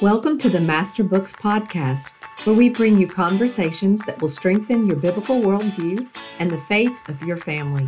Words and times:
Welcome 0.00 0.38
to 0.38 0.48
the 0.48 0.62
Master 0.62 1.04
Books 1.04 1.34
Podcast, 1.34 2.14
where 2.44 2.56
we 2.56 2.70
bring 2.70 2.96
you 2.96 3.06
conversations 3.06 4.00
that 4.06 4.18
will 4.18 4.28
strengthen 4.28 4.86
your 4.86 4.96
biblical 4.96 5.42
worldview 5.42 6.08
and 6.38 6.50
the 6.50 6.56
faith 6.62 6.96
of 7.08 7.22
your 7.22 7.36
family. 7.36 7.86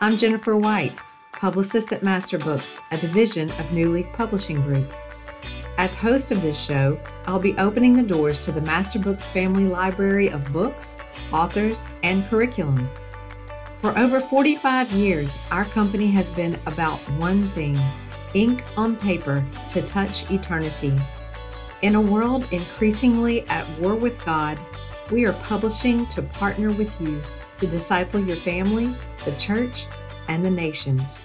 I'm 0.00 0.16
Jennifer 0.16 0.56
White, 0.56 1.00
publicist 1.30 1.92
at 1.92 2.02
Master 2.02 2.36
Books, 2.36 2.80
a 2.90 2.98
division 2.98 3.48
of 3.52 3.70
New 3.70 3.92
Leaf 3.92 4.06
Publishing 4.12 4.60
Group. 4.62 4.92
As 5.78 5.94
host 5.94 6.32
of 6.32 6.42
this 6.42 6.60
show, 6.60 6.98
I'll 7.28 7.38
be 7.38 7.56
opening 7.58 7.92
the 7.92 8.02
doors 8.02 8.40
to 8.40 8.50
the 8.50 8.60
Master 8.60 8.98
Books 8.98 9.28
family 9.28 9.66
library 9.66 10.30
of 10.30 10.52
books, 10.52 10.98
authors, 11.32 11.86
and 12.02 12.26
curriculum. 12.28 12.90
For 13.80 13.96
over 13.96 14.18
45 14.18 14.90
years, 14.90 15.38
our 15.52 15.66
company 15.66 16.08
has 16.08 16.28
been 16.28 16.58
about 16.66 16.98
one 17.20 17.48
thing 17.50 17.78
ink 18.34 18.64
on 18.76 18.96
paper 18.96 19.46
to 19.68 19.82
touch 19.82 20.28
eternity. 20.28 20.98
In 21.82 21.96
a 21.96 22.00
world 22.00 22.46
increasingly 22.52 23.40
at 23.48 23.68
war 23.80 23.96
with 23.96 24.24
God, 24.24 24.56
we 25.10 25.24
are 25.24 25.32
publishing 25.32 26.06
to 26.10 26.22
partner 26.22 26.70
with 26.70 27.00
you 27.00 27.20
to 27.58 27.66
disciple 27.66 28.20
your 28.20 28.36
family, 28.36 28.94
the 29.24 29.32
church, 29.32 29.86
and 30.28 30.44
the 30.44 30.50
nations. 30.50 31.20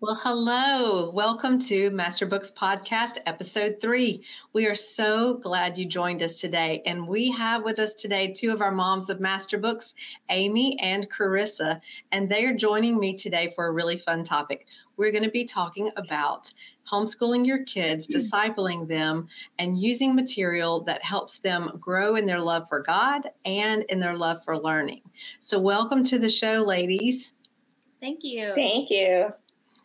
Well, 0.00 0.20
hello. 0.22 1.10
Welcome 1.12 1.58
to 1.60 1.88
Master 1.90 2.26
Books 2.26 2.52
Podcast, 2.52 3.16
Episode 3.24 3.78
3. 3.80 4.22
We 4.52 4.66
are 4.66 4.74
so 4.74 5.38
glad 5.38 5.78
you 5.78 5.86
joined 5.86 6.22
us 6.22 6.38
today. 6.38 6.82
And 6.84 7.08
we 7.08 7.30
have 7.32 7.64
with 7.64 7.78
us 7.78 7.94
today 7.94 8.30
two 8.32 8.52
of 8.52 8.60
our 8.60 8.70
moms 8.70 9.08
of 9.08 9.18
Master 9.18 9.56
Books, 9.56 9.94
Amy 10.28 10.78
and 10.80 11.10
Carissa. 11.10 11.80
And 12.12 12.28
they 12.28 12.44
are 12.44 12.54
joining 12.54 12.98
me 13.00 13.16
today 13.16 13.52
for 13.56 13.66
a 13.66 13.72
really 13.72 13.96
fun 13.96 14.24
topic. 14.24 14.66
We're 14.98 15.10
going 15.10 15.24
to 15.24 15.30
be 15.30 15.44
talking 15.44 15.90
about 15.96 16.52
homeschooling 16.90 17.46
your 17.46 17.64
kids, 17.64 18.06
mm. 18.06 18.16
discipling 18.16 18.88
them, 18.88 19.28
and 19.58 19.80
using 19.80 20.14
material 20.14 20.82
that 20.84 21.04
helps 21.04 21.38
them 21.38 21.72
grow 21.80 22.16
in 22.16 22.26
their 22.26 22.40
love 22.40 22.68
for 22.68 22.80
God 22.80 23.28
and 23.44 23.84
in 23.88 24.00
their 24.00 24.16
love 24.16 24.44
for 24.44 24.58
learning. 24.58 25.02
So, 25.40 25.58
welcome 25.58 26.04
to 26.04 26.18
the 26.18 26.30
show, 26.30 26.62
ladies. 26.62 27.32
Thank 28.00 28.20
you. 28.22 28.52
Thank 28.54 28.90
you. 28.90 29.30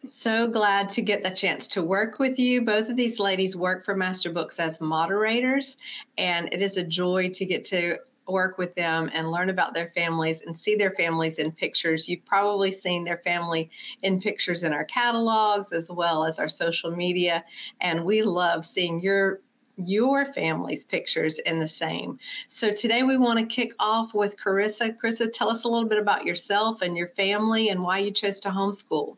So 0.09 0.47
glad 0.47 0.89
to 0.91 1.02
get 1.02 1.23
the 1.23 1.30
chance 1.30 1.66
to 1.69 1.81
work 1.81 2.19
with 2.19 2.38
you. 2.38 2.61
Both 2.61 2.89
of 2.89 2.97
these 2.97 3.19
ladies 3.19 3.56
work 3.56 3.85
for 3.85 3.95
Master 3.95 4.31
Books 4.31 4.59
as 4.59 4.81
moderators, 4.81 5.78
and 6.17 6.53
it 6.53 6.61
is 6.61 6.75
a 6.75 6.83
joy 6.83 7.30
to 7.30 7.45
get 7.45 7.63
to 7.66 7.97
work 8.27 8.57
with 8.57 8.73
them 8.75 9.09
and 9.13 9.31
learn 9.31 9.49
about 9.49 9.73
their 9.73 9.91
families 9.95 10.41
and 10.41 10.57
see 10.57 10.75
their 10.75 10.91
families 10.91 11.39
in 11.39 11.52
pictures. 11.52 12.07
You've 12.07 12.25
probably 12.25 12.71
seen 12.71 13.03
their 13.03 13.21
family 13.23 13.69
in 14.02 14.21
pictures 14.21 14.63
in 14.63 14.73
our 14.73 14.85
catalogs 14.85 15.71
as 15.71 15.91
well 15.91 16.25
as 16.25 16.39
our 16.39 16.49
social 16.49 16.91
media. 16.91 17.44
And 17.81 18.05
we 18.05 18.21
love 18.21 18.66
seeing 18.66 18.99
your 18.99 19.41
your 19.75 20.31
family's 20.33 20.85
pictures 20.85 21.39
in 21.39 21.59
the 21.59 21.67
same. 21.67 22.19
So 22.47 22.71
today 22.71 23.01
we 23.01 23.17
want 23.17 23.39
to 23.39 23.45
kick 23.45 23.71
off 23.79 24.13
with 24.13 24.38
Carissa. 24.38 24.95
Carissa, 24.95 25.33
tell 25.33 25.49
us 25.49 25.63
a 25.63 25.67
little 25.67 25.89
bit 25.89 25.97
about 25.97 26.25
yourself 26.25 26.83
and 26.83 26.95
your 26.95 27.07
family 27.09 27.69
and 27.69 27.81
why 27.81 27.97
you 27.97 28.11
chose 28.11 28.39
to 28.41 28.49
homeschool. 28.49 29.17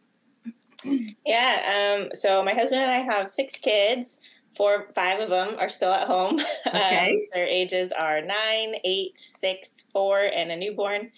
Yeah, 1.25 1.97
um, 1.99 2.09
so 2.13 2.43
my 2.43 2.53
husband 2.53 2.81
and 2.81 2.91
I 2.91 2.99
have 2.99 3.29
six 3.29 3.57
kids 3.59 4.19
four, 4.55 4.87
five 4.95 5.19
of 5.19 5.29
them 5.29 5.55
are 5.59 5.69
still 5.69 5.91
at 5.91 6.07
home. 6.07 6.39
Okay. 6.67 7.11
Um, 7.11 7.27
their 7.33 7.47
ages 7.47 7.91
are 7.91 8.21
nine, 8.21 8.75
eight, 8.83 9.17
six, 9.17 9.85
four, 9.93 10.19
and 10.33 10.51
a 10.51 10.57
newborn. 10.57 11.11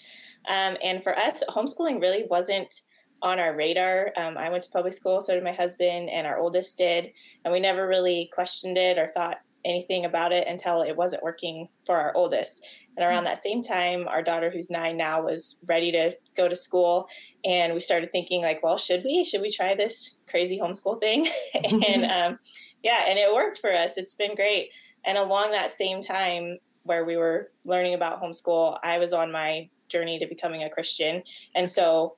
Um, 0.48 0.78
and 0.84 1.02
for 1.02 1.18
us, 1.18 1.44
homeschooling 1.50 2.02
really 2.02 2.26
wasn't 2.30 2.82
on 3.22 3.40
our 3.40 3.56
radar. 3.56 4.12
Um, 4.18 4.38
I 4.38 4.50
went 4.50 4.64
to 4.64 4.70
public 4.70 4.94
school, 4.94 5.22
so 5.22 5.34
did 5.34 5.44
my 5.44 5.54
husband, 5.54 6.10
and 6.10 6.28
our 6.28 6.38
oldest 6.38 6.78
did. 6.78 7.12
And 7.44 7.52
we 7.52 7.60
never 7.60 7.88
really 7.88 8.30
questioned 8.34 8.78
it 8.78 8.98
or 8.98 9.08
thought 9.08 9.40
anything 9.66 10.06
about 10.06 10.32
it 10.32 10.48
until 10.48 10.82
it 10.82 10.96
wasn't 10.96 11.24
working 11.24 11.68
for 11.86 11.96
our 11.96 12.16
oldest. 12.16 12.64
And 12.98 13.06
around 13.06 13.26
that 13.26 13.38
same 13.38 13.62
time, 13.62 14.08
our 14.08 14.24
daughter, 14.24 14.50
who's 14.50 14.72
nine 14.72 14.98
now, 14.98 15.22
was 15.22 15.58
ready 15.68 15.92
to 15.92 16.12
go 16.36 16.50
to 16.50 16.56
school. 16.56 17.08
And 17.46 17.74
we 17.74 17.80
started 17.80 18.12
thinking, 18.12 18.42
like, 18.42 18.64
well, 18.64 18.78
should 18.78 19.04
we? 19.04 19.24
Should 19.24 19.42
we 19.42 19.52
try 19.52 19.76
this 19.76 20.18
crazy 20.28 20.60
homeschool 20.60 21.00
thing? 21.00 21.28
and 21.88 22.06
um, 22.12 22.40
yeah, 22.84 23.06
and 23.08 23.20
it 23.20 23.32
worked 23.32 23.60
for 23.60 23.72
us. 23.72 23.98
It's 23.98 24.16
been 24.16 24.36
great. 24.36 24.72
And 25.06 25.18
along 25.18 25.52
that 25.52 25.70
same 25.70 26.02
time 26.02 26.58
where 26.84 27.06
we 27.06 27.18
were 27.18 27.52
learning 27.66 27.94
about 27.94 28.22
homeschool, 28.22 28.80
I 28.82 28.98
was 28.98 29.14
on 29.14 29.32
my 29.32 29.70
journey 29.90 30.18
to 30.20 30.28
becoming 30.28 30.64
a 30.64 30.70
Christian. 30.70 31.22
And 31.56 31.70
so 31.70 32.18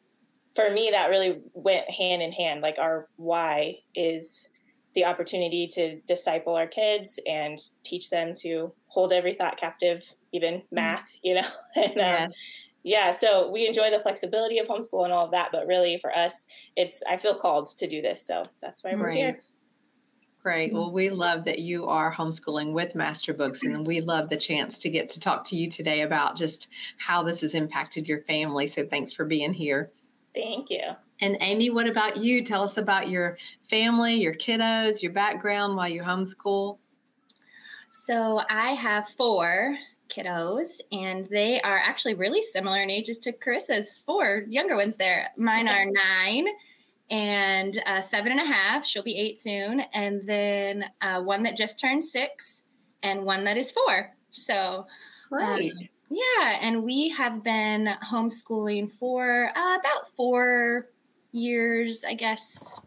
for 0.56 0.72
me, 0.72 0.90
that 0.92 1.10
really 1.10 1.42
went 1.54 1.90
hand 1.90 2.22
in 2.22 2.32
hand. 2.32 2.62
Like 2.62 2.78
our 2.80 3.08
why 3.18 3.80
is 3.96 4.50
the 4.96 5.06
opportunity 5.06 5.68
to 5.68 6.00
disciple 6.02 6.56
our 6.56 6.68
kids 6.68 7.20
and 7.28 7.58
teach 7.84 8.10
them 8.10 8.34
to 8.40 8.74
hold 8.90 9.14
every 9.14 9.34
thought 9.34 9.58
captive, 9.58 10.14
even 10.34 10.56
mm-hmm. 10.56 10.76
math, 10.76 11.12
you 11.24 11.36
know. 11.36 11.48
and, 11.76 12.00
um, 12.00 12.24
um, 12.24 12.30
yeah, 12.84 13.12
so 13.12 13.50
we 13.50 13.68
enjoy 13.68 13.90
the 13.92 14.00
flexibility 14.00 14.58
of 14.60 14.68
homeschool 14.68 15.04
and 15.04 15.14
all 15.14 15.26
of 15.26 15.32
that, 15.32 15.50
but 15.52 15.68
really 15.68 15.98
for 15.98 16.16
us, 16.16 16.48
it's 16.76 17.04
I 17.08 17.18
feel 17.18 17.36
called 17.36 17.68
to 17.78 17.88
do 17.88 18.02
this, 18.02 18.26
so 18.26 18.44
that's 18.62 18.84
why 18.84 18.96
we're 18.96 19.08
right. 19.08 19.18
here. 19.18 19.40
Great. 20.42 20.74
Well, 20.74 20.92
we 20.92 21.10
love 21.10 21.44
that 21.46 21.60
you 21.60 21.86
are 21.88 22.14
homeschooling 22.14 22.72
with 22.72 22.96
Master 22.96 23.34
Books, 23.34 23.64
and 23.64 23.86
we 23.86 24.00
love 24.00 24.30
the 24.30 24.38
chance 24.38 24.78
to 24.80 24.90
get 24.90 25.10
to 25.10 25.20
talk 25.20 25.44
to 25.46 25.58
you 25.58 25.70
today 25.70 26.02
about 26.02 26.38
just 26.38 26.70
how 26.98 27.22
this 27.22 27.42
has 27.42 27.54
impacted 27.54 28.08
your 28.08 28.22
family. 28.22 28.66
So, 28.66 28.86
thanks 28.86 29.12
for 29.12 29.26
being 29.26 29.52
here. 29.52 29.92
Thank 30.34 30.70
you. 30.70 30.82
And 31.22 31.38
Amy, 31.42 31.70
what 31.70 31.88
about 31.88 32.16
you? 32.16 32.42
Tell 32.42 32.64
us 32.64 32.78
about 32.78 33.10
your 33.10 33.38
family, 33.70 34.16
your 34.16 34.34
kiddos, 34.34 35.02
your 35.04 35.12
background 35.12 35.76
while 35.76 35.90
you 35.90 36.02
homeschool. 36.02 36.78
So, 37.92 38.42
I 38.50 38.72
have 38.74 39.10
four 39.18 39.78
kiddos, 40.10 40.80
and 40.92 41.28
they 41.30 41.62
are 41.62 41.78
actually 41.78 42.16
really 42.16 42.42
similar 42.42 42.82
in 42.82 42.90
ages 42.90 43.18
to 43.20 43.32
Carissa's 43.32 44.02
four 44.06 44.44
younger 44.50 44.76
ones 44.76 44.96
there. 44.96 45.30
Mine 45.38 45.68
are 45.68 45.86
nine 45.86 46.48
and 47.10 47.82
uh, 47.86 48.02
seven 48.02 48.32
and 48.32 48.42
a 48.42 48.46
half. 48.46 48.86
She'll 48.86 49.04
be 49.04 49.18
eight 49.18 49.42
soon. 49.42 49.82
And 49.94 50.28
then 50.28 50.86
uh, 51.02 51.22
one 51.22 51.44
that 51.44 51.58
just 51.58 51.80
turned 51.80 52.04
six 52.04 52.64
and 53.04 53.24
one 53.24 53.44
that 53.46 53.58
is 53.58 53.72
four. 53.72 54.16
So, 54.32 54.86
right. 55.32 55.72
Um, 55.72 55.88
yeah. 56.10 56.58
And 56.62 56.84
we 56.84 57.10
have 57.10 57.44
been 57.44 57.90
homeschooling 58.12 58.92
for 59.00 59.52
uh, 59.56 59.78
about 59.78 60.16
four 60.16 60.90
years, 61.32 62.04
I 62.04 62.14
guess. 62.14 62.80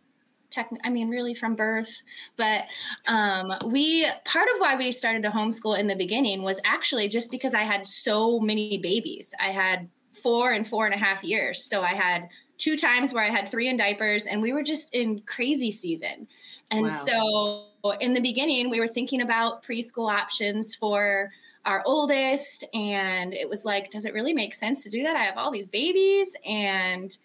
Techn- 0.52 0.78
I 0.84 0.90
mean, 0.90 1.08
really 1.08 1.34
from 1.34 1.54
birth. 1.54 1.90
But 2.36 2.64
um, 3.08 3.52
we, 3.66 4.06
part 4.24 4.48
of 4.54 4.60
why 4.60 4.76
we 4.76 4.92
started 4.92 5.22
to 5.22 5.30
homeschool 5.30 5.78
in 5.78 5.86
the 5.86 5.96
beginning 5.96 6.42
was 6.42 6.60
actually 6.64 7.08
just 7.08 7.30
because 7.30 7.54
I 7.54 7.62
had 7.62 7.88
so 7.88 8.38
many 8.40 8.78
babies. 8.78 9.32
I 9.40 9.52
had 9.52 9.88
four 10.22 10.52
and 10.52 10.68
four 10.68 10.86
and 10.86 10.94
a 10.94 10.98
half 10.98 11.24
years. 11.24 11.64
So 11.64 11.82
I 11.82 11.94
had 11.94 12.28
two 12.58 12.76
times 12.76 13.12
where 13.12 13.24
I 13.24 13.30
had 13.30 13.48
three 13.48 13.68
in 13.68 13.76
diapers, 13.76 14.26
and 14.26 14.40
we 14.40 14.52
were 14.52 14.62
just 14.62 14.94
in 14.94 15.22
crazy 15.26 15.72
season. 15.72 16.28
And 16.70 16.86
wow. 16.86 17.64
so 17.82 17.94
in 18.00 18.14
the 18.14 18.20
beginning, 18.20 18.70
we 18.70 18.80
were 18.80 18.88
thinking 18.88 19.22
about 19.22 19.64
preschool 19.64 20.12
options 20.12 20.74
for 20.74 21.30
our 21.64 21.82
oldest. 21.84 22.64
And 22.74 23.34
it 23.34 23.48
was 23.48 23.64
like, 23.64 23.90
does 23.90 24.04
it 24.04 24.14
really 24.14 24.32
make 24.32 24.54
sense 24.54 24.82
to 24.82 24.90
do 24.90 25.02
that? 25.02 25.16
I 25.16 25.24
have 25.24 25.36
all 25.36 25.50
these 25.50 25.68
babies 25.68 26.34
and 26.46 27.16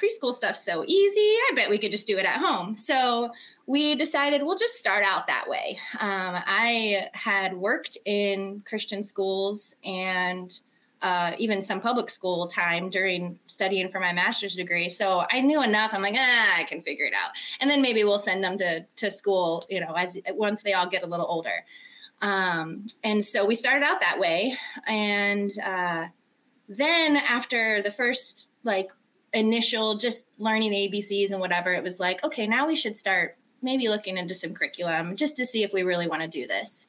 preschool 0.00 0.32
stuff's 0.32 0.64
so 0.64 0.84
easy. 0.86 1.36
I 1.50 1.52
bet 1.54 1.70
we 1.70 1.78
could 1.78 1.90
just 1.90 2.06
do 2.06 2.18
it 2.18 2.24
at 2.24 2.38
home. 2.38 2.74
So 2.74 3.30
we 3.66 3.94
decided 3.94 4.42
we'll 4.42 4.58
just 4.58 4.76
start 4.76 5.04
out 5.04 5.26
that 5.26 5.48
way. 5.48 5.78
Um, 6.00 6.34
I 6.46 7.08
had 7.12 7.54
worked 7.54 7.98
in 8.04 8.62
Christian 8.66 9.04
schools 9.04 9.76
and 9.84 10.58
uh, 11.02 11.32
even 11.38 11.62
some 11.62 11.80
public 11.80 12.10
school 12.10 12.46
time 12.46 12.90
during 12.90 13.38
studying 13.46 13.88
for 13.88 14.00
my 14.00 14.12
master's 14.12 14.54
degree. 14.54 14.90
So 14.90 15.24
I 15.30 15.40
knew 15.40 15.62
enough. 15.62 15.92
I'm 15.94 16.02
like, 16.02 16.16
ah, 16.16 16.56
I 16.56 16.64
can 16.64 16.82
figure 16.82 17.06
it 17.06 17.14
out. 17.14 17.30
And 17.60 17.70
then 17.70 17.80
maybe 17.80 18.04
we'll 18.04 18.18
send 18.18 18.44
them 18.44 18.58
to 18.58 18.84
to 18.96 19.10
school, 19.10 19.64
you 19.70 19.80
know, 19.80 19.94
as 19.94 20.18
once 20.30 20.62
they 20.62 20.74
all 20.74 20.88
get 20.88 21.02
a 21.02 21.06
little 21.06 21.26
older. 21.26 21.64
Um, 22.22 22.86
and 23.02 23.24
so 23.24 23.46
we 23.46 23.54
started 23.54 23.84
out 23.84 24.00
that 24.00 24.18
way. 24.18 24.58
And 24.86 25.50
uh, 25.64 26.06
then 26.68 27.16
after 27.16 27.82
the 27.82 27.90
first 27.90 28.48
like 28.62 28.90
initial 29.32 29.96
just 29.96 30.26
learning 30.38 30.70
the 30.70 30.76
ABCs 30.76 31.30
and 31.30 31.40
whatever, 31.40 31.72
it 31.72 31.82
was 31.82 32.00
like, 32.00 32.22
okay, 32.24 32.46
now 32.46 32.66
we 32.66 32.76
should 32.76 32.96
start 32.96 33.36
maybe 33.62 33.88
looking 33.88 34.16
into 34.16 34.34
some 34.34 34.54
curriculum 34.54 35.16
just 35.16 35.36
to 35.36 35.46
see 35.46 35.62
if 35.62 35.72
we 35.72 35.82
really 35.82 36.08
want 36.08 36.22
to 36.22 36.28
do 36.28 36.46
this. 36.46 36.86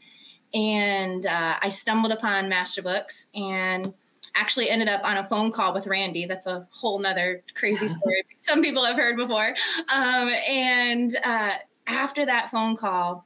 And 0.54 1.26
uh, 1.26 1.56
I 1.62 1.70
stumbled 1.70 2.12
upon 2.12 2.50
Master 2.50 2.82
Books 2.82 3.28
and 3.36 3.94
actually 4.36 4.70
ended 4.70 4.88
up 4.88 5.02
on 5.04 5.18
a 5.18 5.28
phone 5.28 5.52
call 5.52 5.74
with 5.74 5.88
Randy. 5.88 6.26
That's 6.26 6.48
a 6.48 6.68
whole 6.72 7.00
nother 7.00 7.44
crazy 7.56 7.90
story 7.90 8.24
some 8.40 8.62
people 8.62 8.84
have 8.86 8.98
heard 8.98 9.18
before. 9.18 9.56
Um, 9.90 10.30
and 10.30 11.16
uh, 11.24 11.54
after 11.88 12.26
that 12.26 12.50
phone 12.50 12.76
call, 12.76 13.26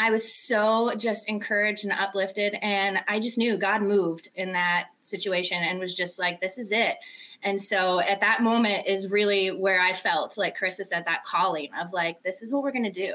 I 0.00 0.08
was 0.08 0.32
so 0.32 0.94
just 0.96 1.28
encouraged 1.28 1.84
and 1.84 1.92
uplifted. 1.92 2.56
And 2.62 3.00
I 3.06 3.20
just 3.20 3.36
knew 3.36 3.58
God 3.58 3.82
moved 3.82 4.30
in 4.34 4.52
that 4.52 4.86
situation 5.02 5.62
and 5.62 5.78
was 5.78 5.94
just 5.94 6.18
like, 6.18 6.40
this 6.40 6.56
is 6.56 6.72
it. 6.72 6.96
And 7.42 7.60
so 7.60 8.00
at 8.00 8.20
that 8.20 8.42
moment 8.42 8.86
is 8.86 9.10
really 9.10 9.48
where 9.50 9.78
I 9.78 9.92
felt, 9.92 10.38
like 10.38 10.58
Carissa 10.58 10.86
said, 10.86 11.04
that 11.04 11.24
calling 11.24 11.68
of 11.78 11.92
like, 11.92 12.22
this 12.22 12.40
is 12.40 12.50
what 12.50 12.62
we're 12.62 12.72
going 12.72 12.90
to 12.90 12.90
do. 12.90 13.14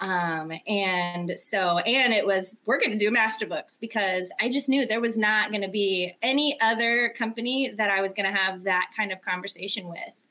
Um, 0.00 0.50
and 0.66 1.38
so, 1.38 1.78
and 1.78 2.12
it 2.12 2.26
was, 2.26 2.56
we're 2.66 2.80
going 2.80 2.90
to 2.90 2.98
do 2.98 3.12
master 3.12 3.46
books 3.46 3.78
because 3.80 4.32
I 4.40 4.48
just 4.48 4.68
knew 4.68 4.86
there 4.86 5.00
was 5.00 5.16
not 5.16 5.50
going 5.50 5.62
to 5.62 5.68
be 5.68 6.16
any 6.20 6.60
other 6.60 7.14
company 7.16 7.72
that 7.78 7.90
I 7.90 8.00
was 8.00 8.12
going 8.12 8.32
to 8.32 8.36
have 8.36 8.64
that 8.64 8.90
kind 8.96 9.12
of 9.12 9.22
conversation 9.22 9.88
with. 9.88 10.26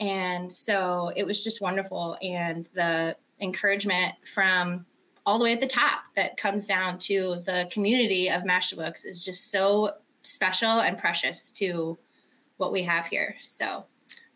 And 0.00 0.52
so 0.52 1.12
it 1.14 1.24
was 1.24 1.44
just 1.44 1.60
wonderful. 1.60 2.16
And 2.20 2.68
the 2.74 3.14
encouragement 3.40 4.16
from 4.34 4.84
all 5.28 5.36
the 5.36 5.44
way 5.44 5.52
at 5.52 5.60
the 5.60 5.66
top 5.66 6.04
that 6.16 6.38
comes 6.38 6.66
down 6.66 6.98
to 6.98 7.42
the 7.44 7.68
community 7.70 8.30
of 8.30 8.46
master 8.46 8.74
books 8.74 9.04
is 9.04 9.22
just 9.22 9.50
so 9.50 9.92
special 10.22 10.80
and 10.80 10.96
precious 10.96 11.52
to 11.52 11.98
what 12.56 12.72
we 12.72 12.82
have 12.82 13.04
here. 13.04 13.36
So, 13.42 13.84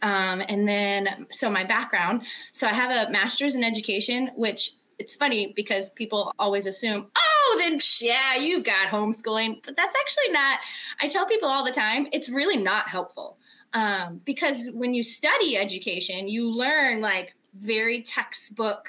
um, 0.02 0.42
and 0.46 0.68
then, 0.68 1.26
so 1.30 1.48
my 1.48 1.64
background. 1.64 2.24
So 2.52 2.66
I 2.66 2.74
have 2.74 2.90
a 2.90 3.10
master's 3.10 3.54
in 3.54 3.64
education, 3.64 4.32
which 4.36 4.72
it's 4.98 5.16
funny 5.16 5.54
because 5.56 5.88
people 5.88 6.30
always 6.38 6.66
assume, 6.66 7.06
oh, 7.16 7.56
then 7.58 7.80
yeah, 8.02 8.36
you've 8.36 8.64
got 8.64 8.88
homeschooling. 8.88 9.62
But 9.64 9.74
that's 9.74 9.96
actually 9.98 10.30
not, 10.30 10.58
I 11.00 11.08
tell 11.08 11.24
people 11.24 11.48
all 11.48 11.64
the 11.64 11.72
time, 11.72 12.06
it's 12.12 12.28
really 12.28 12.58
not 12.58 12.90
helpful. 12.90 13.38
Um, 13.72 14.20
because 14.26 14.68
when 14.74 14.92
you 14.92 15.02
study 15.02 15.56
education, 15.56 16.28
you 16.28 16.50
learn 16.50 17.00
like 17.00 17.34
very 17.54 18.02
textbook, 18.02 18.88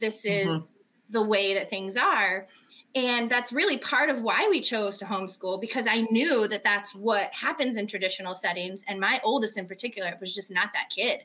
this 0.00 0.24
is 0.24 0.48
mm-hmm. 0.48 0.73
The 1.14 1.22
way 1.22 1.54
that 1.54 1.70
things 1.70 1.96
are. 1.96 2.46
And 2.94 3.28
that's 3.30 3.52
really 3.52 3.78
part 3.78 4.08
of 4.08 4.22
why 4.22 4.46
we 4.48 4.60
chose 4.60 4.98
to 4.98 5.04
homeschool 5.04 5.60
because 5.60 5.86
I 5.86 6.02
knew 6.10 6.46
that 6.48 6.62
that's 6.62 6.94
what 6.94 7.32
happens 7.32 7.76
in 7.76 7.86
traditional 7.86 8.34
settings. 8.34 8.84
And 8.86 9.00
my 9.00 9.20
oldest 9.24 9.56
in 9.58 9.66
particular 9.66 10.14
was 10.20 10.32
just 10.34 10.52
not 10.52 10.70
that 10.74 10.90
kid. 10.94 11.20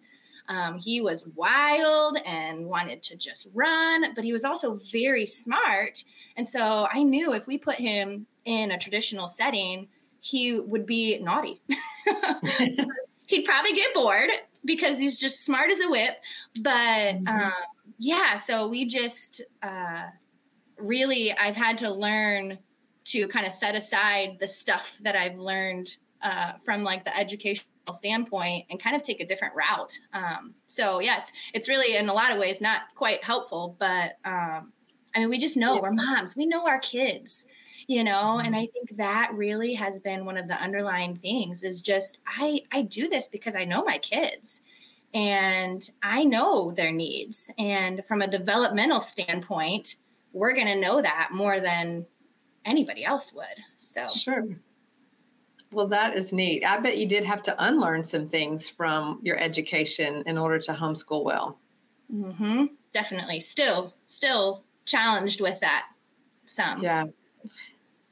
Um, 0.47 0.79
he 0.79 0.99
was 0.99 1.27
wild 1.35 2.17
and 2.25 2.65
wanted 2.65 3.03
to 3.03 3.15
just 3.15 3.47
run, 3.53 4.15
but 4.15 4.23
he 4.23 4.33
was 4.33 4.43
also 4.43 4.79
very 4.91 5.27
smart. 5.27 6.03
And 6.37 6.47
so 6.47 6.87
I 6.91 7.03
knew 7.03 7.33
if 7.33 7.45
we 7.45 7.59
put 7.59 7.75
him 7.75 8.25
in 8.45 8.71
a 8.71 8.79
traditional 8.79 9.27
setting, 9.27 9.89
he 10.21 10.59
would 10.59 10.87
be 10.87 11.19
naughty. 11.19 11.61
He'd 13.27 13.45
probably 13.45 13.73
get 13.73 13.93
bored 13.93 14.31
because 14.65 14.97
he's 14.97 15.19
just 15.19 15.45
smart 15.45 15.69
as 15.69 15.79
a 15.81 15.89
whip. 15.89 16.17
But 16.61 16.71
mm-hmm. 16.71 17.27
um, 17.27 17.53
yeah, 17.99 18.35
so 18.35 18.67
we 18.67 18.85
just, 18.85 19.41
uh, 19.61 20.07
really 20.79 21.33
I've 21.33 21.55
had 21.55 21.77
to 21.79 21.91
learn 21.91 22.57
to 23.05 23.27
kind 23.27 23.45
of 23.45 23.53
set 23.53 23.75
aside 23.75 24.37
the 24.39 24.47
stuff 24.47 24.97
that 25.01 25.15
I've 25.15 25.37
learned 25.37 25.95
uh, 26.21 26.53
from 26.63 26.83
like 26.83 27.03
the 27.05 27.15
educational 27.17 27.65
standpoint 27.91 28.65
and 28.69 28.81
kind 28.81 28.95
of 28.95 29.03
take 29.03 29.19
a 29.19 29.25
different 29.25 29.55
route. 29.55 29.97
Um, 30.13 30.53
so 30.67 30.99
yeah, 30.99 31.19
it's 31.19 31.31
it's 31.53 31.69
really 31.69 31.95
in 31.95 32.09
a 32.09 32.13
lot 32.13 32.31
of 32.31 32.37
ways 32.37 32.61
not 32.61 32.81
quite 32.95 33.23
helpful, 33.23 33.75
but 33.79 34.17
um, 34.25 34.71
I 35.15 35.19
mean 35.19 35.29
we 35.29 35.37
just 35.37 35.57
know 35.57 35.79
we're 35.81 35.91
moms, 35.91 36.35
we 36.35 36.45
know 36.45 36.67
our 36.67 36.79
kids, 36.79 37.45
you 37.87 38.03
know, 38.03 38.39
and 38.39 38.55
I 38.55 38.67
think 38.67 38.97
that 38.97 39.31
really 39.33 39.73
has 39.73 39.99
been 39.99 40.25
one 40.25 40.37
of 40.37 40.47
the 40.47 40.55
underlying 40.55 41.15
things 41.17 41.63
is 41.63 41.81
just 41.81 42.19
I 42.27 42.61
I 42.71 42.83
do 42.83 43.09
this 43.09 43.27
because 43.27 43.55
I 43.55 43.65
know 43.65 43.83
my 43.83 43.97
kids 43.97 44.61
and 45.13 45.89
I 46.03 46.23
know 46.23 46.71
their 46.71 46.91
needs, 46.91 47.49
and 47.57 48.03
from 48.05 48.21
a 48.21 48.27
developmental 48.27 48.99
standpoint 48.99 49.95
we're 50.33 50.53
going 50.53 50.67
to 50.67 50.75
know 50.75 51.01
that 51.01 51.29
more 51.31 51.59
than 51.59 52.05
anybody 52.65 53.03
else 53.05 53.33
would. 53.33 53.45
So, 53.77 54.07
sure. 54.07 54.45
Well, 55.71 55.87
that 55.87 56.17
is 56.17 56.33
neat. 56.33 56.65
I 56.65 56.79
bet 56.79 56.97
you 56.97 57.07
did 57.07 57.23
have 57.25 57.41
to 57.43 57.55
unlearn 57.63 58.03
some 58.03 58.27
things 58.27 58.69
from 58.69 59.19
your 59.21 59.37
education 59.37 60.23
in 60.25 60.37
order 60.37 60.59
to 60.59 60.73
homeschool 60.73 61.23
well. 61.23 61.59
Mm-hmm. 62.13 62.65
Definitely. 62.93 63.39
Still, 63.39 63.93
still 64.05 64.63
challenged 64.85 65.41
with 65.41 65.59
that. 65.59 65.85
Some. 66.47 66.81
Yeah. 66.81 67.05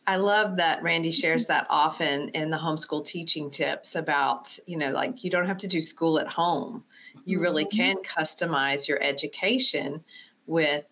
I 0.08 0.16
love 0.16 0.56
that 0.56 0.82
Randy 0.82 1.12
shares 1.12 1.46
that 1.48 1.68
often 1.70 2.30
in 2.30 2.50
the 2.50 2.58
homeschool 2.58 3.06
teaching 3.06 3.52
tips 3.52 3.96
about, 3.96 4.58
you 4.66 4.78
know, 4.78 4.92
like 4.92 5.24
you 5.24 5.30
don't 5.30 5.46
have 5.46 5.58
to 5.60 5.68
do 5.68 5.82
school 5.82 6.18
at 6.18 6.28
home. 6.28 6.84
You 7.26 7.42
really 7.42 7.66
mm-hmm. 7.66 7.78
can 7.78 7.96
customize 7.98 8.88
your 8.88 9.04
education 9.04 10.02
with 10.46 10.86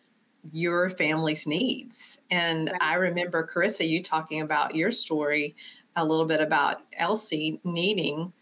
your 0.51 0.89
family's 0.91 1.47
needs. 1.47 2.19
And 2.29 2.69
right. 2.69 2.81
I 2.81 2.95
remember, 2.95 3.49
Carissa, 3.51 3.87
you 3.87 4.03
talking 4.03 4.41
about 4.41 4.75
your 4.75 4.91
story 4.91 5.55
a 5.95 6.05
little 6.05 6.25
bit 6.25 6.41
about 6.41 6.81
Elsie 6.97 7.61
needing 7.63 8.33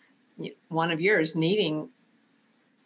one 0.70 0.92
of 0.92 1.00
yours 1.00 1.36
needing 1.36 1.90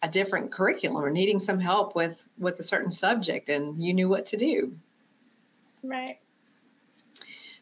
a 0.02 0.08
different 0.08 0.52
curriculum 0.52 1.02
or 1.02 1.10
needing 1.10 1.40
some 1.40 1.58
help 1.58 1.96
with 1.96 2.28
with 2.38 2.58
a 2.60 2.62
certain 2.62 2.90
subject 2.90 3.48
and 3.48 3.82
you 3.82 3.94
knew 3.94 4.08
what 4.08 4.26
to 4.26 4.36
do 4.36 4.76
right 5.82 6.18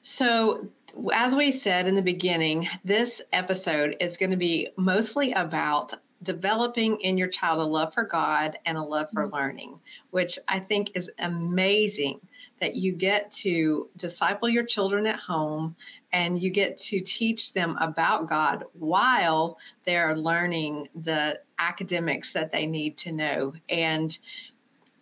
so 0.08 0.68
as 1.12 1.34
we 1.34 1.50
said 1.50 1.88
in 1.88 1.96
the 1.96 2.00
beginning 2.00 2.68
this 2.84 3.20
episode 3.32 3.96
is 3.98 4.16
going 4.16 4.30
to 4.30 4.36
be 4.36 4.68
mostly 4.76 5.32
about 5.32 5.94
developing 6.22 7.00
in 7.00 7.18
your 7.18 7.26
child 7.26 7.58
a 7.58 7.64
love 7.64 7.92
for 7.92 8.04
God 8.04 8.56
and 8.66 8.78
a 8.78 8.82
love 8.82 9.08
for 9.12 9.24
mm-hmm. 9.24 9.34
learning, 9.34 9.80
which 10.10 10.38
I 10.46 10.60
think 10.60 10.92
is 10.94 11.10
amazing 11.18 12.20
that 12.60 12.76
you 12.76 12.92
get 12.92 13.30
to 13.32 13.88
disciple 13.96 14.48
your 14.48 14.64
children 14.64 15.06
at 15.06 15.18
home 15.18 15.76
and 16.12 16.40
you 16.40 16.50
get 16.50 16.78
to 16.78 17.00
teach 17.00 17.52
them 17.52 17.76
about 17.80 18.28
God 18.28 18.64
while 18.74 19.58
they're 19.84 20.16
learning 20.16 20.88
the 20.94 21.40
academics 21.58 22.32
that 22.32 22.52
they 22.52 22.66
need 22.66 22.96
to 22.98 23.12
know. 23.12 23.52
And 23.68 24.16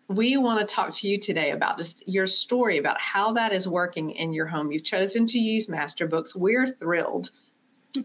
we 0.08 0.36
want 0.36 0.66
to 0.66 0.74
talk 0.74 0.92
to 0.92 1.08
you 1.08 1.18
today 1.18 1.50
about 1.50 1.78
just 1.78 2.06
your 2.06 2.26
story 2.26 2.78
about 2.78 3.00
how 3.00 3.32
that 3.32 3.52
is 3.52 3.68
working 3.68 4.10
in 4.10 4.32
your 4.32 4.46
home. 4.46 4.70
You've 4.70 4.84
chosen 4.84 5.26
to 5.26 5.38
use 5.38 5.68
master 5.68 6.06
books. 6.06 6.34
We're 6.36 6.66
thrilled 6.66 7.30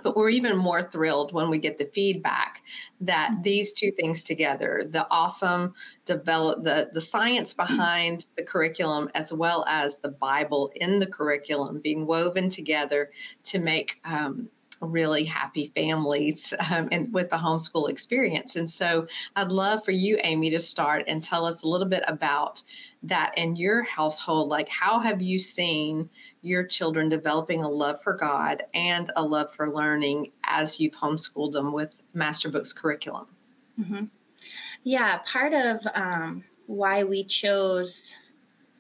but 0.04 0.16
we're 0.16 0.30
even 0.30 0.56
more 0.56 0.84
thrilled 0.84 1.34
when 1.34 1.50
we 1.50 1.58
get 1.58 1.78
the 1.78 1.90
feedback 1.94 2.62
that 3.02 3.32
mm-hmm. 3.32 3.42
these 3.42 3.74
two 3.74 3.92
things 3.92 4.24
together 4.24 4.86
the 4.92 5.08
awesome 5.10 5.74
develop 6.06 6.64
the 6.64 6.90
the 6.94 7.02
science 7.02 7.54
mm-hmm. 7.54 7.76
behind 7.76 8.28
the 8.38 8.44
curriculum 8.44 9.10
as 9.16 9.34
well 9.34 9.66
as 9.68 9.98
the 9.98 10.10
bible 10.10 10.72
in 10.76 11.00
the 11.00 11.08
curriculum 11.08 11.80
being 11.80 12.06
woven 12.06 12.50
together 12.50 13.10
to 13.44 13.60
make 13.60 14.00
um, 14.06 14.50
really 14.82 15.26
happy 15.26 15.72
families 15.76 16.54
um, 16.72 16.88
and 16.92 17.12
with 17.14 17.30
the 17.30 17.36
homeschool 17.36 17.90
experience 17.90 18.56
and 18.56 18.70
so 18.70 19.06
i'd 19.36 19.52
love 19.52 19.84
for 19.84 19.92
you 19.92 20.18
amy 20.24 20.50
to 20.50 20.60
start 20.60 21.04
and 21.08 21.24
tell 21.24 21.46
us 21.46 21.64
a 21.64 21.68
little 21.68 21.88
bit 21.88 22.04
about 22.08 22.62
that 23.04 23.32
in 23.38 23.56
your 23.56 23.84
household 23.84 24.50
like 24.50 24.70
how 24.70 25.00
have 25.00 25.22
you 25.22 25.38
seen 25.40 26.10
your 26.42 26.64
children 26.64 27.10
developing 27.10 27.64
a 27.64 27.70
love 27.70 28.02
for 28.02 28.14
God 28.14 28.64
and 28.74 29.12
a 29.16 29.24
love 29.24 29.54
for 29.54 29.74
learning 29.74 30.32
as 30.46 30.80
you've 30.80 30.94
homeschooled 30.94 31.54
them 31.54 31.74
with 31.74 32.02
Master 32.14 32.50
Books 32.50 32.72
curriculum? 32.72 33.28
Mm-hmm. 33.80 34.06
Yeah, 34.84 35.20
part 35.32 35.54
of 35.54 35.86
um, 35.94 36.44
why 36.68 37.04
we 37.04 37.26
chose 37.26 38.14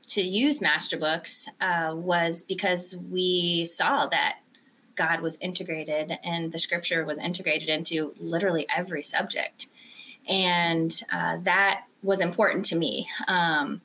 to 0.07 0.21
use 0.21 0.61
Master 0.61 0.97
Books 0.97 1.47
uh, 1.59 1.93
was 1.95 2.43
because 2.43 2.95
we 3.09 3.65
saw 3.65 4.07
that 4.07 4.37
God 4.99 5.21
was 5.21 5.37
integrated 5.39 6.11
and 6.25 6.51
the 6.51 6.59
scripture 6.59 7.05
was 7.05 7.17
integrated 7.17 7.69
into 7.69 8.13
literally 8.19 8.67
every 8.75 9.01
subject. 9.01 9.67
And 10.27 10.91
uh, 11.09 11.37
that 11.43 11.85
was 12.03 12.19
important 12.19 12.65
to 12.65 12.75
me. 12.75 13.07
Um, 13.29 13.81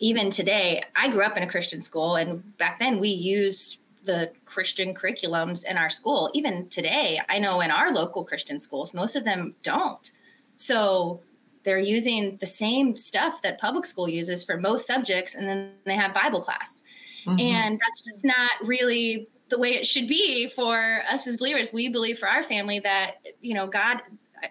even 0.00 0.32
today, 0.32 0.82
I 0.96 1.08
grew 1.08 1.22
up 1.22 1.36
in 1.36 1.44
a 1.44 1.48
Christian 1.48 1.82
school, 1.82 2.16
and 2.16 2.58
back 2.58 2.80
then 2.80 2.98
we 2.98 3.10
used 3.10 3.78
the 4.04 4.32
Christian 4.44 4.92
curriculums 4.92 5.64
in 5.64 5.78
our 5.78 5.88
school. 5.88 6.32
Even 6.34 6.68
today, 6.68 7.20
I 7.28 7.38
know 7.38 7.60
in 7.60 7.70
our 7.70 7.92
local 7.92 8.24
Christian 8.24 8.58
schools, 8.58 8.92
most 8.92 9.14
of 9.14 9.24
them 9.24 9.54
don't. 9.62 10.10
So 10.56 11.22
they're 11.64 11.78
using 11.78 12.38
the 12.40 12.46
same 12.46 12.96
stuff 12.96 13.40
that 13.42 13.60
public 13.60 13.86
school 13.86 14.08
uses 14.08 14.42
for 14.42 14.56
most 14.58 14.84
subjects, 14.84 15.36
and 15.36 15.46
then 15.48 15.70
they 15.84 15.94
have 15.94 16.12
Bible 16.12 16.42
class. 16.42 16.82
Mm-hmm. 17.24 17.40
And 17.40 17.80
that's 17.80 18.02
just 18.04 18.24
not 18.24 18.50
really 18.62 19.28
the 19.50 19.58
way 19.58 19.70
it 19.70 19.86
should 19.86 20.08
be 20.08 20.48
for 20.48 21.02
us 21.08 21.26
as 21.26 21.36
believers. 21.36 21.72
We 21.72 21.88
believe 21.88 22.18
for 22.18 22.28
our 22.28 22.42
family 22.42 22.80
that, 22.80 23.16
you 23.40 23.54
know, 23.54 23.66
God 23.66 24.02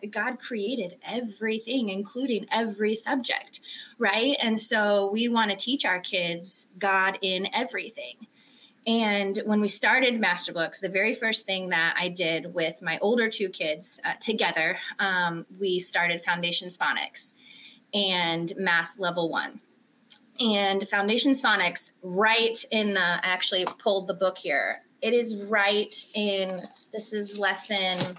God 0.09 0.39
created 0.39 0.97
everything, 1.07 1.89
including 1.89 2.47
every 2.51 2.95
subject, 2.95 3.59
right? 3.99 4.35
And 4.41 4.59
so 4.59 5.11
we 5.11 5.27
want 5.27 5.51
to 5.51 5.57
teach 5.57 5.85
our 5.85 5.99
kids 5.99 6.67
God 6.79 7.19
in 7.21 7.47
everything. 7.53 8.27
And 8.85 9.41
when 9.45 9.61
we 9.61 9.67
started 9.67 10.19
Master 10.19 10.51
Books, 10.51 10.79
the 10.79 10.89
very 10.89 11.13
first 11.13 11.45
thing 11.45 11.69
that 11.69 11.95
I 11.97 12.09
did 12.09 12.53
with 12.53 12.81
my 12.81 12.97
older 12.99 13.29
two 13.29 13.49
kids 13.49 14.01
uh, 14.03 14.13
together, 14.19 14.77
um, 14.99 15.45
we 15.59 15.79
started 15.79 16.23
Foundations 16.23 16.77
Phonics 16.77 17.33
and 17.93 18.51
Math 18.57 18.89
Level 18.97 19.29
One. 19.29 19.61
And 20.39 20.87
Foundations 20.89 21.41
Phonics, 21.41 21.91
right 22.01 22.63
in 22.71 22.93
the, 22.93 22.99
I 22.99 23.19
actually 23.23 23.65
pulled 23.79 24.07
the 24.07 24.13
book 24.13 24.37
here. 24.37 24.81
It 25.01 25.13
is 25.13 25.35
right 25.35 25.93
in, 26.15 26.67
this 26.91 27.13
is 27.13 27.37
lesson 27.37 28.17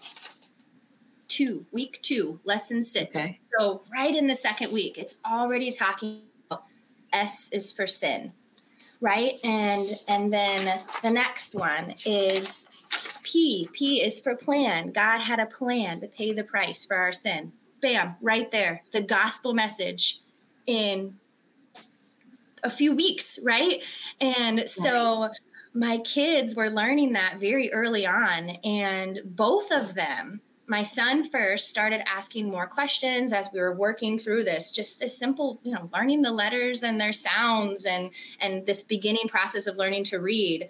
two, 1.28 1.66
week 1.72 1.98
two, 2.02 2.38
lesson 2.44 2.84
six. 2.84 3.10
Okay. 3.10 3.40
So 3.58 3.82
right 3.92 4.14
in 4.14 4.26
the 4.26 4.36
second 4.36 4.72
week, 4.72 4.98
it's 4.98 5.16
already 5.28 5.72
talking 5.72 6.22
about 6.50 6.64
S 7.12 7.48
is 7.50 7.72
for 7.72 7.86
sin, 7.86 8.32
right? 9.00 9.38
And 9.42 9.98
and 10.06 10.32
then 10.32 10.82
the 11.02 11.10
next 11.10 11.54
one 11.54 11.94
is 12.04 12.68
P. 13.22 13.68
P 13.72 14.02
is 14.02 14.20
for 14.20 14.36
plan. 14.36 14.92
God 14.92 15.20
had 15.20 15.40
a 15.40 15.46
plan 15.46 16.00
to 16.02 16.06
pay 16.06 16.32
the 16.32 16.44
price 16.44 16.84
for 16.84 16.96
our 16.96 17.12
sin. 17.12 17.52
Bam, 17.80 18.16
right 18.20 18.50
there. 18.52 18.82
The 18.92 19.02
gospel 19.02 19.54
message 19.54 20.20
in 20.66 21.16
a 22.64 22.70
few 22.70 22.94
weeks, 22.94 23.38
right? 23.42 23.82
And 24.20 24.68
so 24.68 25.30
my 25.74 25.98
kids 25.98 26.54
were 26.54 26.70
learning 26.70 27.12
that 27.12 27.38
very 27.38 27.72
early 27.72 28.06
on. 28.06 28.50
And 28.64 29.20
both 29.24 29.70
of 29.70 29.94
them, 29.94 30.40
my 30.66 30.82
son 30.82 31.28
first 31.28 31.68
started 31.68 32.02
asking 32.08 32.50
more 32.50 32.66
questions 32.66 33.32
as 33.32 33.48
we 33.52 33.60
were 33.60 33.74
working 33.74 34.18
through 34.18 34.44
this 34.44 34.70
just 34.70 34.98
this 34.98 35.16
simple 35.18 35.60
you 35.62 35.72
know 35.72 35.90
learning 35.92 36.22
the 36.22 36.30
letters 36.30 36.82
and 36.82 37.00
their 37.00 37.12
sounds 37.12 37.84
and 37.84 38.10
and 38.40 38.64
this 38.64 38.82
beginning 38.82 39.28
process 39.28 39.66
of 39.66 39.76
learning 39.76 40.04
to 40.04 40.18
read 40.18 40.68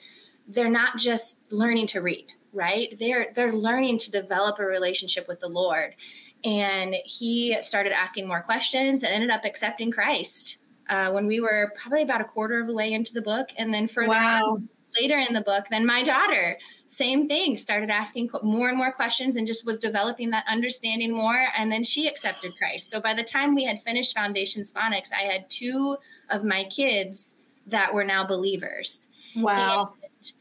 they're 0.49 0.71
not 0.71 0.97
just 0.99 1.39
learning 1.51 1.87
to 1.87 2.01
read 2.01 2.33
right 2.53 2.97
they're 2.99 3.29
they're 3.35 3.55
learning 3.55 3.99
to 3.99 4.11
develop 4.11 4.59
a 4.59 4.65
relationship 4.65 5.29
with 5.29 5.39
the 5.41 5.49
lord 5.49 5.95
and 6.43 6.97
he 7.05 7.57
started 7.61 7.93
asking 7.93 8.27
more 8.27 8.43
questions 8.43 9.03
and 9.03 9.13
ended 9.13 9.31
up 9.31 9.45
accepting 9.45 9.93
christ 9.93 10.59
uh, 10.89 11.11
when 11.11 11.27
we 11.27 11.41
were 11.41 11.73
probably 11.81 12.03
about 12.03 12.21
a 12.21 12.25
quarter 12.25 12.61
of 12.61 12.67
the 12.67 12.75
way 12.75 12.93
into 12.93 13.13
the 13.13 13.23
book. 13.23 13.49
And 13.59 13.73
then 13.73 13.89
further 13.89 14.09
wow. 14.09 14.61
later 15.01 15.17
in 15.17 15.35
the 15.35 15.41
book 15.41 15.65
then 15.71 15.87
my 15.87 16.03
daughter 16.03 16.59
same 16.87 17.27
thing 17.27 17.57
started 17.57 17.91
asking 17.91 18.31
more 18.43 18.69
and 18.69 18.79
more 18.79 18.93
questions 18.93 19.37
and 19.37 19.47
just 19.47 19.67
was 19.67 19.81
developing 19.81 20.31
that 20.31 20.45
understanding 20.49 21.13
more. 21.13 21.47
And 21.57 21.73
then 21.73 21.83
she 21.83 22.07
accepted 22.07 22.57
christ. 22.57 22.91
So 22.91 23.01
by 23.01 23.15
the 23.15 23.25
time 23.25 23.55
we 23.55 23.65
had 23.65 23.83
finished 23.83 24.15
foundations 24.15 24.73
phonics 24.73 25.11
i 25.13 25.23
had 25.23 25.49
two 25.51 25.97
of 26.31 26.45
my 26.45 26.65
kids 26.65 27.35
that 27.67 27.93
were 27.93 28.05
now 28.05 28.27
believers. 28.27 29.09
Wow. 29.37 29.95
And 30.03 30.33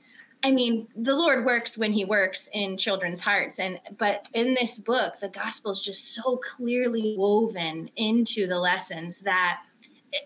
I 0.43 0.51
mean, 0.51 0.87
the 0.95 1.15
Lord 1.15 1.45
works 1.45 1.77
when 1.77 1.93
he 1.93 2.03
works 2.03 2.49
in 2.51 2.77
children's 2.77 3.21
hearts. 3.21 3.59
And 3.59 3.79
but 3.97 4.27
in 4.33 4.53
this 4.53 4.77
book, 4.77 5.19
the 5.21 5.29
gospel 5.29 5.71
is 5.71 5.81
just 5.81 6.13
so 6.13 6.37
clearly 6.37 7.15
woven 7.17 7.89
into 7.95 8.45
the 8.45 8.59
lessons 8.59 9.19
that 9.19 9.61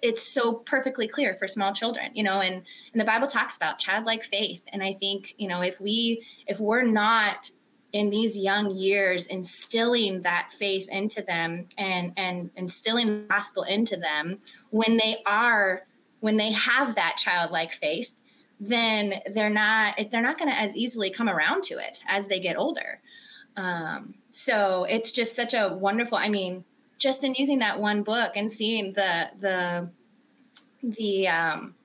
it's 0.01 0.24
so 0.24 0.53
perfectly 0.53 1.08
clear 1.08 1.36
for 1.36 1.48
small 1.48 1.74
children, 1.74 2.12
you 2.13 2.24
know, 2.24 2.39
and 2.41 2.63
and 2.94 3.01
the 3.01 3.06
Bible 3.06 3.27
talks 3.27 3.56
about 3.56 3.79
childlike 3.79 4.24
faith 4.24 4.63
and 4.74 4.84
I 4.84 4.94
think, 4.94 5.34
you 5.38 5.48
know, 5.48 5.62
if 5.62 5.79
we 5.79 6.25
if 6.46 6.60
we're 6.60 6.84
not 6.84 7.51
in 7.94 8.10
these 8.10 8.38
young 8.38 8.75
years 8.75 9.27
instilling 9.27 10.22
that 10.24 10.50
faith 10.58 10.88
into 10.89 11.22
them 11.22 11.67
and 11.77 12.12
and 12.17 12.50
instilling 12.56 13.08
the 13.08 13.27
gospel 13.29 13.63
into 13.63 13.96
them 13.96 14.39
when 14.72 14.98
they 14.98 15.17
are 15.25 15.84
when 16.20 16.38
they 16.38 16.51
have 16.51 16.96
that 16.96 17.15
childlike 17.17 17.72
faith 17.72 18.12
then 18.60 19.15
they're 19.34 19.50
not 19.50 19.96
they're 20.12 20.22
not 20.22 20.38
going 20.38 20.50
to 20.50 20.60
as 20.60 20.75
easily 20.75 21.10
come 21.10 21.29
around 21.29 21.63
to 21.63 21.75
it 21.75 22.00
as 22.08 22.27
they 22.27 22.39
get 22.39 22.58
older. 22.58 23.00
Um, 23.56 24.15
so 24.32 24.86
it's 24.86 25.12
just 25.12 25.36
such 25.36 25.53
a 25.53 25.75
wonderful. 25.79 26.17
I 26.17 26.29
mean, 26.29 26.63
just 26.98 27.24
in 27.24 27.34
using 27.36 27.60
that 27.60 27.80
one 27.80 28.04
book 28.04 28.34
and 28.36 28.51
seeing 28.51 28.94
the 28.94 29.30
the 29.39 29.89
the 30.84 31.27
um, 31.27 31.75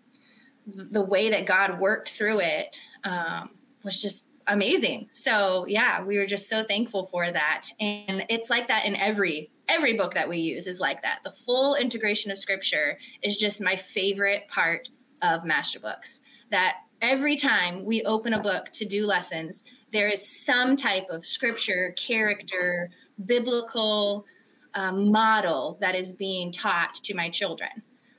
the 0.67 1.03
way 1.03 1.31
that 1.31 1.47
God 1.47 1.81
worked 1.81 2.11
through 2.11 2.41
it 2.41 2.81
um, 3.05 3.51
was 3.83 4.01
just 4.01 4.27
amazing. 4.47 5.09
So 5.13 5.67
yeah, 5.67 6.03
we 6.03 6.19
were 6.19 6.27
just 6.27 6.49
so 6.49 6.65
thankful 6.65 7.07
for 7.07 7.31
that. 7.31 7.69
And 7.81 8.25
it's 8.29 8.51
like 8.51 8.69
that 8.69 8.85
in 8.85 8.97
every 8.97 9.51
every 9.69 9.97
book 9.97 10.15
that 10.15 10.29
we 10.29 10.39
use 10.39 10.67
is 10.67 10.81
like 10.81 11.03
that. 11.03 11.21
The 11.25 11.31
full 11.31 11.75
integration 11.77 12.31
of 12.31 12.39
scripture 12.39 12.99
is 13.23 13.37
just 13.37 13.61
my 13.61 13.77
favorite 13.77 14.49
part 14.49 14.89
of 15.23 15.45
master 15.45 15.79
books 15.79 16.21
that 16.51 16.77
every 17.01 17.37
time 17.37 17.85
we 17.85 18.03
open 18.03 18.35
a 18.35 18.43
book 18.43 18.71
to 18.73 18.85
do 18.85 19.07
lessons, 19.07 19.65
there 19.93 20.09
is 20.09 20.45
some 20.45 20.77
type 20.77 21.07
of 21.11 21.25
scripture, 21.25 21.95
character, 21.97 22.91
biblical 23.25 24.25
um, 24.75 25.11
model 25.11 25.79
that 25.81 25.95
is 25.95 26.13
being 26.13 26.53
taught 26.53 26.95
to 26.95 27.15
my 27.15 27.29
children. 27.29 27.71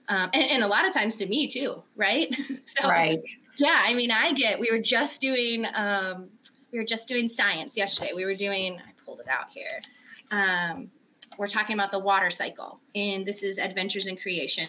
Um, 0.09 0.29
and, 0.33 0.43
and, 0.43 0.63
a 0.63 0.67
lot 0.67 0.85
of 0.85 0.93
times 0.93 1.15
to 1.17 1.25
me 1.25 1.47
too, 1.47 1.81
right? 1.95 2.35
so, 2.65 2.89
right. 2.89 3.21
Yeah, 3.57 3.81
I 3.85 3.93
mean, 3.93 4.11
I 4.11 4.33
get. 4.33 4.59
We 4.59 4.69
were 4.69 4.79
just 4.79 5.21
doing, 5.21 5.65
um, 5.73 6.27
we 6.71 6.77
were 6.77 6.85
just 6.85 7.07
doing 7.07 7.29
science 7.29 7.77
yesterday. 7.77 8.11
We 8.13 8.25
were 8.25 8.33
doing. 8.33 8.79
I 8.79 8.91
pulled 9.05 9.21
it 9.21 9.27
out 9.29 9.45
here. 9.53 9.81
Um, 10.31 10.91
we're 11.37 11.47
talking 11.47 11.73
about 11.75 11.91
the 11.91 11.99
water 11.99 12.29
cycle, 12.29 12.79
and 12.95 13.25
this 13.25 13.43
is 13.43 13.59
Adventures 13.59 14.07
in 14.07 14.17
Creation. 14.17 14.67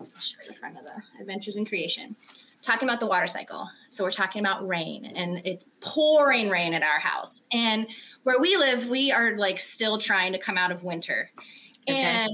I'll 0.00 0.06
show 0.20 0.36
you 0.44 0.52
the 0.52 0.58
front 0.58 0.78
of 0.78 0.84
the 0.84 1.02
Adventures 1.20 1.56
in 1.56 1.66
Creation 1.66 2.14
talking 2.62 2.88
about 2.88 3.00
the 3.00 3.06
water 3.06 3.26
cycle. 3.26 3.68
So 3.88 4.04
we're 4.04 4.12
talking 4.12 4.40
about 4.40 4.66
rain 4.66 5.04
and 5.04 5.42
it's 5.44 5.66
pouring 5.80 6.48
rain 6.48 6.72
at 6.74 6.82
our 6.82 7.00
house. 7.00 7.42
And 7.52 7.86
where 8.22 8.40
we 8.40 8.56
live, 8.56 8.86
we 8.86 9.10
are 9.12 9.36
like 9.36 9.60
still 9.60 9.98
trying 9.98 10.32
to 10.32 10.38
come 10.38 10.56
out 10.56 10.70
of 10.70 10.84
winter. 10.84 11.30
Okay. 11.88 11.98
And 11.98 12.30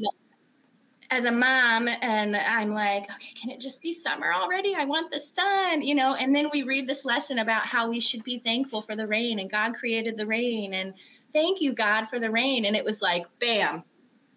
as 1.11 1.25
a 1.25 1.33
mom, 1.33 1.89
and 1.89 2.37
I'm 2.37 2.75
like, 2.75 3.05
okay, 3.05 3.33
can 3.41 3.51
it 3.51 3.61
just 3.61 3.81
be 3.81 3.95
summer 3.95 4.33
already? 4.35 4.75
I 4.75 4.85
want 4.85 5.11
the 5.11 5.19
sun, 5.19 5.81
you 5.81 5.95
know. 5.95 6.15
And 6.15 6.35
then 6.35 6.51
we 6.53 6.65
read 6.65 6.87
this 6.87 7.07
lesson 7.07 7.39
about 7.39 7.65
how 7.65 7.89
we 7.89 7.99
should 7.99 8.23
be 8.25 8.41
thankful 8.41 8.83
for 8.83 8.95
the 8.95 9.07
rain 9.07 9.39
and 9.39 9.51
God 9.51 9.75
created 9.75 10.19
the 10.19 10.27
rain 10.27 10.75
and 10.75 10.93
thank 11.33 11.63
you, 11.63 11.73
God, 11.73 12.07
for 12.11 12.21
the 12.21 12.31
rain. 12.31 12.67
And 12.67 12.77
it 12.77 12.85
was 12.85 13.01
like, 13.01 13.25
bam, 13.41 13.85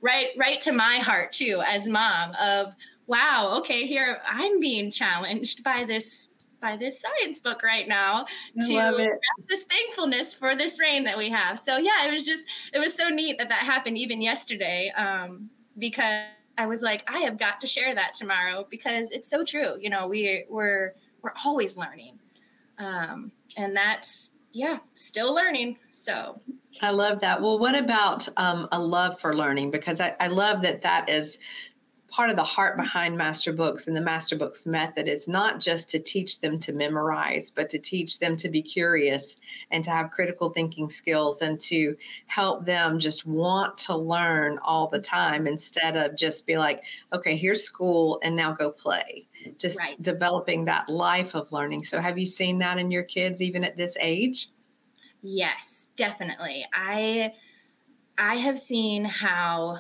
right, 0.01 0.27
right 0.37 0.61
to 0.61 0.71
my 0.71 0.97
heart 0.97 1.33
too, 1.33 1.61
as 1.67 1.87
mom 1.87 2.33
of 2.39 2.73
wow, 3.11 3.57
okay, 3.59 3.85
here 3.87 4.21
I'm 4.25 4.61
being 4.61 4.89
challenged 4.89 5.63
by 5.63 5.83
this 5.83 6.29
by 6.61 6.77
this 6.77 7.01
science 7.01 7.39
book 7.39 7.63
right 7.63 7.87
now 7.87 8.25
I 8.59 8.67
to 8.67 9.09
this 9.49 9.63
thankfulness 9.63 10.33
for 10.33 10.55
this 10.55 10.79
rain 10.79 11.03
that 11.03 11.17
we 11.17 11.29
have. 11.29 11.59
So 11.59 11.77
yeah, 11.77 12.07
it 12.07 12.11
was 12.11 12.25
just 12.25 12.47
it 12.73 12.79
was 12.79 12.95
so 12.95 13.09
neat 13.09 13.37
that 13.37 13.49
that 13.49 13.63
happened 13.63 13.97
even 13.97 14.21
yesterday 14.21 14.93
um, 14.95 15.49
because 15.77 16.25
I 16.57 16.67
was 16.67 16.81
like, 16.81 17.03
I 17.11 17.19
have 17.19 17.37
got 17.37 17.59
to 17.61 17.67
share 17.67 17.93
that 17.95 18.13
tomorrow 18.13 18.65
because 18.69 19.11
it's 19.11 19.29
so 19.29 19.43
true. 19.43 19.73
You 19.79 19.89
know, 19.89 20.07
we 20.07 20.45
we're 20.49 20.93
we're 21.21 21.33
always 21.45 21.75
learning, 21.75 22.17
um, 22.77 23.31
and 23.57 23.75
that's 23.75 24.29
yeah, 24.53 24.77
still 24.93 25.33
learning. 25.33 25.77
So 25.91 26.39
I 26.81 26.91
love 26.91 27.19
that. 27.21 27.41
Well, 27.41 27.59
what 27.59 27.75
about 27.75 28.27
um, 28.37 28.67
a 28.71 28.81
love 28.81 29.19
for 29.19 29.35
learning? 29.35 29.71
Because 29.71 29.99
I, 29.99 30.15
I 30.19 30.27
love 30.27 30.61
that 30.61 30.81
that 30.83 31.09
is 31.09 31.37
part 32.11 32.29
of 32.29 32.35
the 32.35 32.43
heart 32.43 32.77
behind 32.77 33.17
master 33.17 33.53
books 33.53 33.87
and 33.87 33.95
the 33.95 34.01
master 34.01 34.35
books 34.35 34.67
method 34.67 35.07
is 35.07 35.27
not 35.27 35.59
just 35.59 35.89
to 35.89 35.99
teach 35.99 36.41
them 36.41 36.59
to 36.59 36.73
memorize 36.73 37.49
but 37.49 37.69
to 37.69 37.79
teach 37.79 38.19
them 38.19 38.35
to 38.35 38.49
be 38.49 38.61
curious 38.61 39.37
and 39.71 39.83
to 39.83 39.89
have 39.89 40.11
critical 40.11 40.49
thinking 40.49 40.89
skills 40.89 41.41
and 41.41 41.59
to 41.59 41.95
help 42.27 42.65
them 42.65 42.99
just 42.99 43.25
want 43.25 43.77
to 43.77 43.95
learn 43.95 44.59
all 44.63 44.87
the 44.87 44.99
time 44.99 45.47
instead 45.47 45.95
of 45.95 46.15
just 46.15 46.45
be 46.45 46.57
like 46.57 46.83
okay 47.13 47.35
here's 47.35 47.63
school 47.63 48.19
and 48.23 48.35
now 48.35 48.51
go 48.51 48.71
play. 48.71 49.27
Just 49.57 49.79
right. 49.79 49.95
developing 50.01 50.65
that 50.65 50.89
life 50.89 51.35
of 51.35 51.51
learning. 51.51 51.83
So 51.83 51.99
have 51.99 52.17
you 52.17 52.25
seen 52.25 52.59
that 52.59 52.77
in 52.77 52.91
your 52.91 53.03
kids 53.03 53.41
even 53.41 53.63
at 53.63 53.77
this 53.77 53.97
age? 53.99 54.49
Yes 55.21 55.89
definitely. 55.95 56.65
I 56.73 57.33
i 58.17 58.35
have 58.35 58.59
seen 58.59 59.05
how 59.05 59.79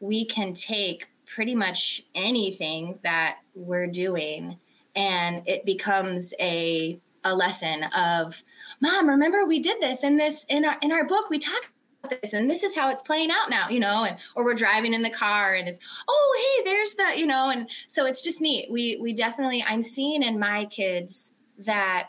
we 0.00 0.26
can 0.26 0.52
take 0.52 1.08
pretty 1.26 1.54
much 1.54 2.02
anything 2.14 2.98
that 3.02 3.38
we're 3.54 3.86
doing. 3.86 4.58
And 4.96 5.42
it 5.46 5.64
becomes 5.64 6.32
a 6.40 7.00
a 7.24 7.34
lesson 7.34 7.84
of 7.96 8.42
mom 8.80 9.08
remember 9.08 9.46
we 9.46 9.58
did 9.58 9.80
this 9.80 10.04
in 10.04 10.16
this 10.18 10.44
in 10.50 10.64
our 10.64 10.76
in 10.82 10.92
our 10.92 11.06
book 11.06 11.30
we 11.30 11.38
talked 11.38 11.70
about 12.04 12.20
this 12.20 12.34
and 12.34 12.50
this 12.50 12.62
is 12.62 12.74
how 12.74 12.90
it's 12.90 13.00
playing 13.00 13.30
out 13.30 13.48
now 13.48 13.68
you 13.70 13.80
know 13.80 14.04
and 14.04 14.18
or 14.36 14.44
we're 14.44 14.54
driving 14.54 14.92
in 14.92 15.02
the 15.02 15.10
car 15.10 15.54
and 15.54 15.66
it's 15.66 15.78
oh 16.06 16.56
hey 16.58 16.70
there's 16.70 16.92
the 16.94 17.18
you 17.18 17.26
know 17.26 17.48
and 17.48 17.68
so 17.88 18.04
it's 18.04 18.22
just 18.22 18.42
neat. 18.42 18.70
We 18.70 18.98
we 19.00 19.14
definitely 19.14 19.64
i'm 19.66 19.82
seeing 19.82 20.22
in 20.22 20.38
my 20.38 20.66
kids 20.66 21.32
that 21.58 22.08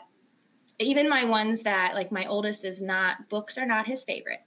even 0.78 1.08
my 1.08 1.24
ones 1.24 1.62
that 1.62 1.94
like 1.94 2.12
my 2.12 2.26
oldest 2.26 2.64
is 2.64 2.82
not 2.82 3.28
books 3.30 3.56
are 3.56 3.66
not 3.66 3.86
his 3.86 4.04
favorite 4.04 4.45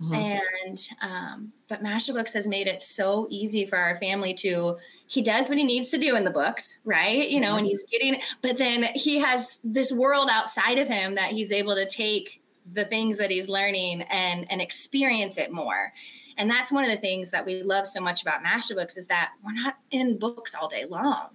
Mm-hmm. 0.00 0.14
And 0.14 0.88
um, 1.02 1.52
but 1.68 1.82
Master 1.82 2.12
Books 2.12 2.32
has 2.32 2.48
made 2.48 2.66
it 2.66 2.82
so 2.82 3.28
easy 3.30 3.64
for 3.64 3.78
our 3.78 3.96
family 3.98 4.34
to 4.34 4.76
he 5.06 5.22
does 5.22 5.48
what 5.48 5.56
he 5.56 5.64
needs 5.64 5.88
to 5.90 5.98
do 5.98 6.16
in 6.16 6.24
the 6.24 6.30
books, 6.30 6.80
right? 6.84 7.28
You 7.28 7.40
know, 7.40 7.52
yes. 7.52 7.58
and 7.58 7.66
he's 7.66 7.84
getting 7.90 8.20
but 8.42 8.58
then 8.58 8.88
he 8.94 9.18
has 9.20 9.60
this 9.62 9.92
world 9.92 10.28
outside 10.30 10.78
of 10.78 10.88
him 10.88 11.14
that 11.14 11.32
he's 11.32 11.52
able 11.52 11.74
to 11.76 11.88
take 11.88 12.42
the 12.72 12.86
things 12.86 13.18
that 13.18 13.30
he's 13.30 13.48
learning 13.48 14.02
and 14.02 14.50
and 14.50 14.60
experience 14.60 15.38
it 15.38 15.52
more. 15.52 15.92
And 16.36 16.50
that's 16.50 16.72
one 16.72 16.84
of 16.84 16.90
the 16.90 16.96
things 16.96 17.30
that 17.30 17.46
we 17.46 17.62
love 17.62 17.86
so 17.86 18.00
much 18.00 18.20
about 18.20 18.42
Master 18.42 18.74
Books 18.74 18.96
is 18.96 19.06
that 19.06 19.30
we're 19.44 19.52
not 19.52 19.76
in 19.92 20.18
books 20.18 20.56
all 20.56 20.68
day 20.68 20.84
long 20.84 21.28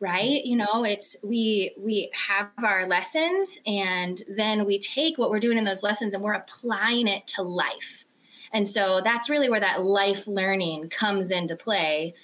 right? 0.00 0.44
You 0.44 0.56
know 0.56 0.84
it's 0.84 1.16
we 1.22 1.74
we 1.78 2.10
have 2.28 2.48
our 2.62 2.86
lessons 2.86 3.60
and 3.66 4.22
then 4.28 4.64
we 4.66 4.78
take 4.78 5.16
what 5.18 5.30
we're 5.30 5.40
doing 5.40 5.58
in 5.58 5.64
those 5.64 5.82
lessons 5.82 6.14
and 6.14 6.22
we're 6.22 6.34
applying 6.34 7.08
it 7.08 7.26
to 7.28 7.42
life. 7.42 8.04
And 8.52 8.68
so 8.68 9.00
that's 9.02 9.30
really 9.30 9.48
where 9.48 9.60
that 9.60 9.82
life 9.82 10.26
learning 10.26 10.88
comes 10.90 11.30
into 11.30 11.56
play 11.56 12.14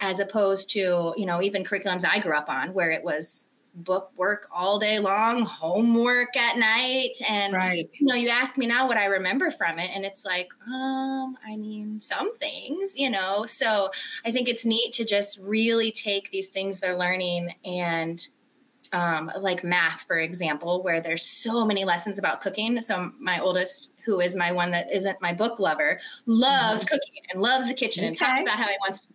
as 0.00 0.18
opposed 0.18 0.70
to, 0.70 1.14
you 1.16 1.26
know, 1.26 1.42
even 1.42 1.64
curriculums 1.64 2.04
I 2.04 2.20
grew 2.20 2.36
up 2.36 2.48
on 2.48 2.72
where 2.74 2.90
it 2.90 3.04
was 3.04 3.49
book 3.74 4.12
work 4.16 4.48
all 4.54 4.78
day 4.78 4.98
long, 4.98 5.42
homework 5.44 6.36
at 6.36 6.58
night. 6.58 7.16
And 7.26 7.54
right. 7.54 7.90
you 7.98 8.06
know, 8.06 8.14
you 8.14 8.28
ask 8.28 8.58
me 8.58 8.66
now 8.66 8.86
what 8.88 8.96
I 8.96 9.06
remember 9.06 9.50
from 9.50 9.78
it, 9.78 9.90
and 9.94 10.04
it's 10.04 10.24
like, 10.24 10.50
um, 10.66 11.36
I 11.46 11.56
mean, 11.56 12.00
some 12.00 12.36
things, 12.36 12.96
you 12.96 13.10
know. 13.10 13.46
So 13.46 13.90
I 14.24 14.32
think 14.32 14.48
it's 14.48 14.64
neat 14.64 14.92
to 14.94 15.04
just 15.04 15.38
really 15.38 15.92
take 15.92 16.30
these 16.30 16.48
things 16.48 16.78
they're 16.78 16.98
learning 16.98 17.54
and 17.64 18.26
um, 18.92 19.30
like 19.38 19.62
math, 19.62 20.02
for 20.02 20.18
example, 20.18 20.82
where 20.82 21.00
there's 21.00 21.22
so 21.22 21.64
many 21.64 21.84
lessons 21.84 22.18
about 22.18 22.40
cooking. 22.40 22.80
So 22.82 23.12
my 23.18 23.38
oldest, 23.40 23.92
who 24.04 24.20
is 24.20 24.34
my 24.34 24.50
one 24.50 24.70
that 24.72 24.92
isn't 24.92 25.20
my 25.22 25.32
book 25.32 25.60
lover, 25.60 26.00
loves 26.26 26.84
mm-hmm. 26.84 26.94
cooking 26.94 27.22
and 27.32 27.42
loves 27.42 27.66
the 27.66 27.74
kitchen 27.74 28.02
okay. 28.02 28.08
and 28.08 28.16
talks 28.16 28.42
about 28.42 28.58
how 28.58 28.66
he 28.66 28.76
wants 28.80 29.02
to 29.02 29.08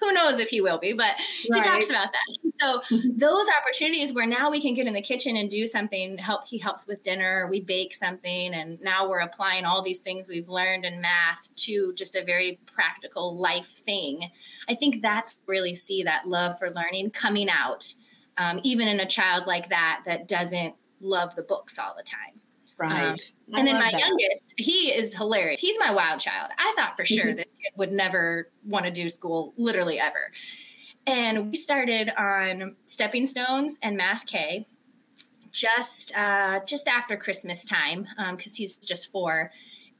who 0.00 0.12
knows 0.12 0.38
if 0.38 0.48
he 0.48 0.60
will 0.60 0.78
be, 0.78 0.92
but 0.92 1.16
right. 1.50 1.62
he 1.62 1.68
talks 1.68 1.90
about 1.90 2.08
that. 2.12 2.52
So 2.60 2.80
those 3.16 3.46
opportunities 3.60 4.12
where 4.12 4.26
now 4.26 4.50
we 4.50 4.60
can 4.60 4.74
get 4.74 4.86
in 4.86 4.94
the 4.94 5.02
kitchen 5.02 5.36
and 5.36 5.50
do 5.50 5.66
something, 5.66 6.18
help 6.18 6.46
he 6.46 6.58
helps 6.58 6.86
with 6.86 7.02
dinner, 7.02 7.48
we 7.50 7.60
bake 7.60 7.94
something, 7.94 8.54
and 8.54 8.80
now 8.80 9.08
we're 9.08 9.20
applying 9.20 9.64
all 9.64 9.82
these 9.82 10.00
things 10.00 10.28
we've 10.28 10.48
learned 10.48 10.84
in 10.84 11.00
math 11.00 11.48
to 11.56 11.92
just 11.94 12.16
a 12.16 12.24
very 12.24 12.58
practical 12.66 13.36
life 13.36 13.82
thing. 13.84 14.30
I 14.68 14.74
think 14.74 15.02
that's 15.02 15.38
really 15.46 15.74
see 15.74 16.02
that 16.04 16.28
love 16.28 16.58
for 16.58 16.70
learning 16.70 17.10
coming 17.10 17.48
out, 17.48 17.92
um, 18.38 18.60
even 18.62 18.88
in 18.88 19.00
a 19.00 19.06
child 19.06 19.46
like 19.46 19.68
that 19.70 20.02
that 20.06 20.28
doesn't 20.28 20.74
love 21.00 21.34
the 21.34 21.42
books 21.42 21.78
all 21.78 21.94
the 21.96 22.02
time. 22.02 22.40
Right. 22.80 23.10
Um, 23.10 23.16
and 23.52 23.66
then 23.66 23.74
my 23.74 23.90
that. 23.90 24.00
youngest, 24.00 24.54
he 24.56 24.92
is 24.92 25.14
hilarious. 25.14 25.60
He's 25.60 25.78
my 25.78 25.92
wild 25.92 26.20
child. 26.20 26.50
I 26.58 26.72
thought 26.76 26.96
for 26.96 27.04
sure 27.04 27.26
mm-hmm. 27.26 27.36
this 27.36 27.44
kid 27.44 27.72
would 27.76 27.92
never 27.92 28.50
want 28.64 28.86
to 28.86 28.90
do 28.90 29.10
school, 29.10 29.52
literally 29.58 30.00
ever. 30.00 30.32
And 31.06 31.50
we 31.50 31.56
started 31.56 32.10
on 32.16 32.76
Stepping 32.86 33.26
Stones 33.26 33.78
and 33.82 33.96
Math 33.96 34.24
K 34.26 34.66
just 35.52 36.16
uh, 36.16 36.60
just 36.64 36.88
after 36.88 37.16
Christmas 37.16 37.64
time 37.64 38.06
because 38.36 38.52
um, 38.52 38.56
he's 38.56 38.74
just 38.76 39.10
four. 39.10 39.50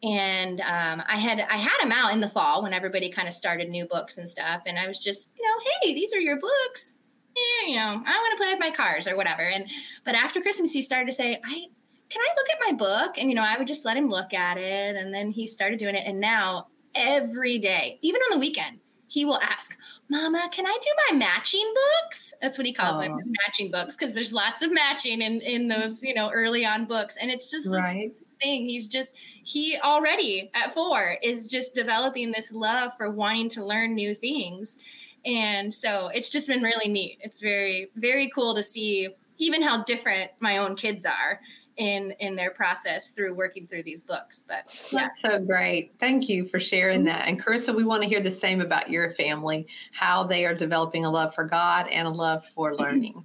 And 0.02 0.60
um, 0.62 1.02
I 1.06 1.18
had 1.18 1.40
I 1.40 1.56
had 1.56 1.78
him 1.82 1.92
out 1.92 2.12
in 2.12 2.20
the 2.20 2.28
fall 2.28 2.62
when 2.62 2.72
everybody 2.72 3.10
kind 3.10 3.28
of 3.28 3.34
started 3.34 3.68
new 3.68 3.86
books 3.86 4.16
and 4.16 4.28
stuff. 4.28 4.62
And 4.64 4.78
I 4.78 4.86
was 4.86 4.98
just, 4.98 5.30
you 5.38 5.44
know, 5.44 5.70
hey, 5.82 5.94
these 5.94 6.14
are 6.14 6.20
your 6.20 6.38
books. 6.38 6.96
Yeah, 7.36 7.68
you 7.68 7.76
know, 7.76 7.82
I 7.82 7.94
want 7.94 8.32
to 8.32 8.36
play 8.36 8.52
with 8.52 8.60
my 8.60 8.70
cars 8.70 9.06
or 9.06 9.16
whatever. 9.16 9.42
And 9.42 9.68
but 10.04 10.14
after 10.14 10.40
Christmas, 10.40 10.72
he 10.72 10.82
started 10.82 11.06
to 11.06 11.12
say, 11.12 11.40
I 11.44 11.66
can 12.10 12.20
I 12.20 12.34
look 12.36 12.50
at 12.50 12.58
my 12.66 12.76
book? 12.76 13.18
And, 13.18 13.28
you 13.28 13.36
know, 13.36 13.44
I 13.44 13.56
would 13.56 13.68
just 13.68 13.84
let 13.84 13.96
him 13.96 14.08
look 14.08 14.34
at 14.34 14.58
it. 14.58 14.96
And 14.96 15.14
then 15.14 15.30
he 15.30 15.46
started 15.46 15.78
doing 15.78 15.94
it. 15.94 16.06
And 16.06 16.20
now 16.20 16.66
every 16.94 17.58
day, 17.58 17.98
even 18.02 18.20
on 18.22 18.30
the 18.32 18.40
weekend, 18.40 18.80
he 19.06 19.24
will 19.24 19.40
ask, 19.40 19.76
Mama, 20.08 20.48
can 20.52 20.66
I 20.66 20.78
do 20.80 20.88
my 21.08 21.18
matching 21.18 21.72
books? 21.74 22.32
That's 22.42 22.58
what 22.58 22.66
he 22.66 22.72
calls 22.72 22.96
oh. 22.96 23.00
them, 23.00 23.16
his 23.16 23.30
matching 23.46 23.70
books, 23.70 23.96
because 23.96 24.12
there's 24.12 24.32
lots 24.32 24.62
of 24.62 24.72
matching 24.72 25.22
in, 25.22 25.40
in 25.40 25.68
those, 25.68 26.02
you 26.02 26.14
know, 26.14 26.30
early 26.30 26.64
on 26.64 26.86
books. 26.86 27.16
And 27.20 27.30
it's 27.30 27.50
just 27.50 27.64
this 27.64 27.82
right. 27.82 28.12
thing. 28.40 28.66
He's 28.66 28.86
just, 28.86 29.14
he 29.42 29.78
already 29.82 30.50
at 30.54 30.74
four 30.74 31.16
is 31.22 31.46
just 31.46 31.74
developing 31.74 32.30
this 32.30 32.52
love 32.52 32.92
for 32.96 33.10
wanting 33.10 33.48
to 33.50 33.64
learn 33.64 33.94
new 33.94 34.14
things. 34.14 34.78
And 35.24 35.72
so 35.74 36.08
it's 36.14 36.30
just 36.30 36.46
been 36.46 36.62
really 36.62 36.88
neat. 36.88 37.18
It's 37.20 37.40
very, 37.40 37.90
very 37.96 38.30
cool 38.32 38.54
to 38.54 38.62
see 38.62 39.08
even 39.38 39.62
how 39.62 39.82
different 39.84 40.30
my 40.40 40.58
own 40.58 40.76
kids 40.76 41.04
are 41.04 41.40
in 41.80 42.12
in 42.20 42.36
their 42.36 42.50
process 42.50 43.08
through 43.08 43.34
working 43.34 43.66
through 43.66 43.82
these 43.82 44.02
books 44.02 44.44
but 44.46 44.64
yeah. 44.92 45.00
that's 45.00 45.22
so 45.22 45.40
great 45.40 45.92
thank 45.98 46.28
you 46.28 46.46
for 46.46 46.60
sharing 46.60 47.00
mm-hmm. 47.00 47.06
that 47.06 47.26
and 47.26 47.42
carissa 47.42 47.74
we 47.74 47.84
want 47.84 48.02
to 48.02 48.08
hear 48.08 48.20
the 48.20 48.30
same 48.30 48.60
about 48.60 48.90
your 48.90 49.14
family 49.14 49.66
how 49.92 50.22
they 50.22 50.44
are 50.44 50.54
developing 50.54 51.06
a 51.06 51.10
love 51.10 51.34
for 51.34 51.42
god 51.42 51.88
and 51.88 52.06
a 52.06 52.10
love 52.10 52.44
for 52.54 52.72
mm-hmm. 52.72 52.82
learning 52.82 53.24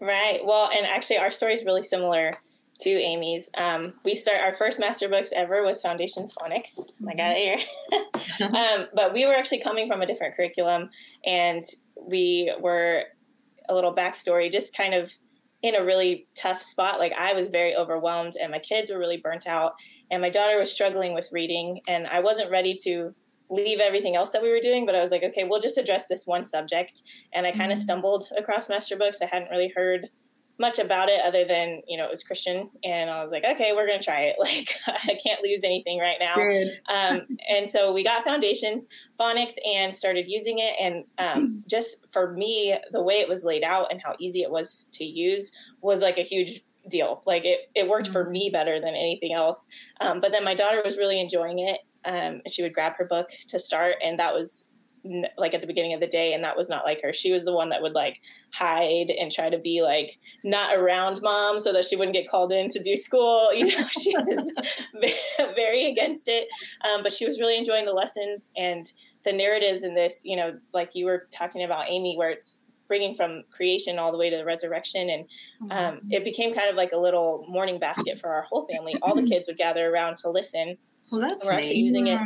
right 0.00 0.40
well 0.44 0.68
and 0.74 0.84
actually 0.86 1.16
our 1.16 1.30
story 1.30 1.54
is 1.54 1.64
really 1.64 1.82
similar 1.82 2.36
to 2.80 2.90
amy's 2.90 3.48
um, 3.56 3.94
we 4.04 4.12
start 4.12 4.40
our 4.40 4.52
first 4.52 4.80
master 4.80 5.08
books 5.08 5.30
ever 5.36 5.62
was 5.62 5.80
foundations 5.80 6.34
phonics 6.34 6.80
mm-hmm. 6.80 7.10
i 7.10 7.14
got 7.14 7.30
it 7.30 7.38
here 7.38 8.48
um, 8.48 8.88
but 8.92 9.12
we 9.12 9.24
were 9.24 9.34
actually 9.34 9.60
coming 9.60 9.86
from 9.86 10.02
a 10.02 10.06
different 10.06 10.34
curriculum 10.34 10.90
and 11.24 11.62
we 12.08 12.52
were 12.58 13.04
a 13.68 13.74
little 13.74 13.94
backstory 13.94 14.50
just 14.50 14.76
kind 14.76 14.94
of 14.94 15.16
in 15.62 15.76
a 15.76 15.84
really 15.84 16.26
tough 16.34 16.62
spot. 16.62 16.98
Like 16.98 17.12
I 17.12 17.32
was 17.32 17.48
very 17.48 17.74
overwhelmed 17.74 18.34
and 18.40 18.50
my 18.50 18.58
kids 18.58 18.90
were 18.90 18.98
really 18.98 19.16
burnt 19.16 19.46
out 19.46 19.74
and 20.10 20.20
my 20.20 20.30
daughter 20.30 20.58
was 20.58 20.72
struggling 20.72 21.14
with 21.14 21.28
reading 21.32 21.80
and 21.88 22.06
I 22.08 22.20
wasn't 22.20 22.50
ready 22.50 22.76
to 22.84 23.14
leave 23.48 23.80
everything 23.80 24.16
else 24.16 24.32
that 24.32 24.42
we 24.42 24.50
were 24.50 24.60
doing, 24.60 24.86
but 24.86 24.94
I 24.94 25.00
was 25.00 25.10
like, 25.10 25.22
okay, 25.22 25.44
we'll 25.44 25.60
just 25.60 25.78
address 25.78 26.08
this 26.08 26.26
one 26.26 26.44
subject. 26.44 27.02
And 27.34 27.46
I 27.46 27.52
kind 27.52 27.70
of 27.70 27.78
mm-hmm. 27.78 27.84
stumbled 27.84 28.24
across 28.36 28.68
master 28.68 28.96
books. 28.96 29.20
I 29.22 29.26
hadn't 29.26 29.50
really 29.50 29.72
heard 29.76 30.08
much 30.58 30.78
about 30.78 31.08
it 31.08 31.20
other 31.24 31.44
than 31.44 31.80
you 31.88 31.96
know 31.96 32.04
it 32.04 32.10
was 32.10 32.22
christian 32.22 32.68
and 32.84 33.10
i 33.10 33.22
was 33.22 33.32
like 33.32 33.44
okay 33.44 33.72
we're 33.74 33.86
gonna 33.86 34.02
try 34.02 34.22
it. 34.22 34.36
Like 34.42 34.76
i 34.88 35.16
can't 35.24 35.42
lose 35.42 35.62
anything 35.64 35.98
right 35.98 36.16
now. 36.18 36.34
Um, 36.94 37.26
and 37.48 37.68
so 37.68 37.92
we 37.92 38.02
got 38.02 38.24
foundations 38.24 38.88
phonics 39.18 39.54
and 39.74 39.94
started 39.94 40.26
using 40.28 40.58
it 40.58 40.74
and 40.80 41.04
um, 41.18 41.64
just 41.70 42.12
for 42.12 42.32
me 42.32 42.76
the 42.90 43.02
way 43.02 43.14
it 43.14 43.28
was 43.28 43.44
laid 43.44 43.62
out 43.62 43.90
and 43.90 44.00
how 44.02 44.14
easy 44.18 44.40
it 44.40 44.50
was 44.50 44.88
to 44.92 45.04
use 45.04 45.52
was 45.80 46.02
like 46.02 46.18
a 46.18 46.22
huge 46.22 46.60
deal. 46.88 47.22
Like 47.26 47.44
it, 47.44 47.70
it 47.76 47.88
worked 47.88 48.08
for 48.08 48.24
mm-hmm. 48.24 48.32
me 48.32 48.50
better 48.52 48.80
than 48.80 48.94
anything 48.96 49.32
else. 49.32 49.68
Um, 50.00 50.20
but 50.20 50.32
then 50.32 50.44
my 50.44 50.54
daughter 50.54 50.82
was 50.84 50.98
really 50.98 51.20
enjoying 51.20 51.60
it 51.60 51.78
um, 52.04 52.40
she 52.48 52.62
would 52.62 52.74
grab 52.74 52.94
her 52.96 53.04
book 53.04 53.30
to 53.48 53.58
start 53.58 53.96
and 54.02 54.18
that 54.18 54.34
was 54.34 54.68
like 55.36 55.54
at 55.54 55.60
the 55.60 55.66
beginning 55.66 55.92
of 55.92 56.00
the 56.00 56.06
day 56.06 56.32
and 56.32 56.44
that 56.44 56.56
was 56.56 56.68
not 56.68 56.84
like 56.84 57.00
her. 57.02 57.12
She 57.12 57.32
was 57.32 57.44
the 57.44 57.52
one 57.52 57.68
that 57.70 57.82
would 57.82 57.94
like 57.94 58.20
hide 58.52 59.10
and 59.10 59.30
try 59.30 59.50
to 59.50 59.58
be 59.58 59.82
like 59.82 60.18
not 60.44 60.76
around 60.76 61.20
mom 61.22 61.58
so 61.58 61.72
that 61.72 61.84
she 61.84 61.96
wouldn't 61.96 62.14
get 62.14 62.28
called 62.28 62.52
in 62.52 62.68
to 62.70 62.82
do 62.82 62.96
school. 62.96 63.50
You 63.62 63.66
know 63.66 63.86
she 64.00 64.16
was 64.16 64.52
very 65.54 65.86
against 65.86 66.26
it. 66.26 66.48
Um, 66.84 67.02
but 67.02 67.12
she 67.12 67.26
was 67.26 67.38
really 67.38 67.56
enjoying 67.56 67.84
the 67.84 67.92
lessons 67.92 68.50
and 68.56 68.90
the 69.24 69.32
narratives 69.32 69.84
in 69.84 69.94
this 69.94 70.22
you 70.24 70.36
know 70.36 70.58
like 70.72 70.94
you 70.94 71.04
were 71.04 71.28
talking 71.30 71.62
about 71.62 71.88
amy 71.88 72.16
where 72.16 72.30
it's 72.30 72.62
bringing 72.88 73.14
from 73.14 73.42
creation 73.50 73.98
all 73.98 74.12
the 74.12 74.18
way 74.18 74.28
to 74.28 74.36
the 74.36 74.44
resurrection. 74.44 75.08
And 75.08 75.24
um, 75.70 75.94
mm-hmm. 75.94 76.06
it 76.10 76.24
became 76.24 76.54
kind 76.54 76.68
of 76.68 76.76
like 76.76 76.92
a 76.92 76.98
little 76.98 77.46
morning 77.48 77.78
basket 77.78 78.18
for 78.18 78.28
our 78.34 78.42
whole 78.42 78.66
family. 78.66 78.96
All 79.00 79.14
the 79.14 79.22
kids 79.28 79.46
would 79.46 79.56
gather 79.56 79.90
around 79.90 80.16
to 80.18 80.30
listen. 80.30 80.76
Well 81.10 81.20
that's 81.20 81.44
we're 81.44 81.52
neat. 81.52 81.58
actually 81.58 81.78
using 81.78 82.06
it 82.08 82.20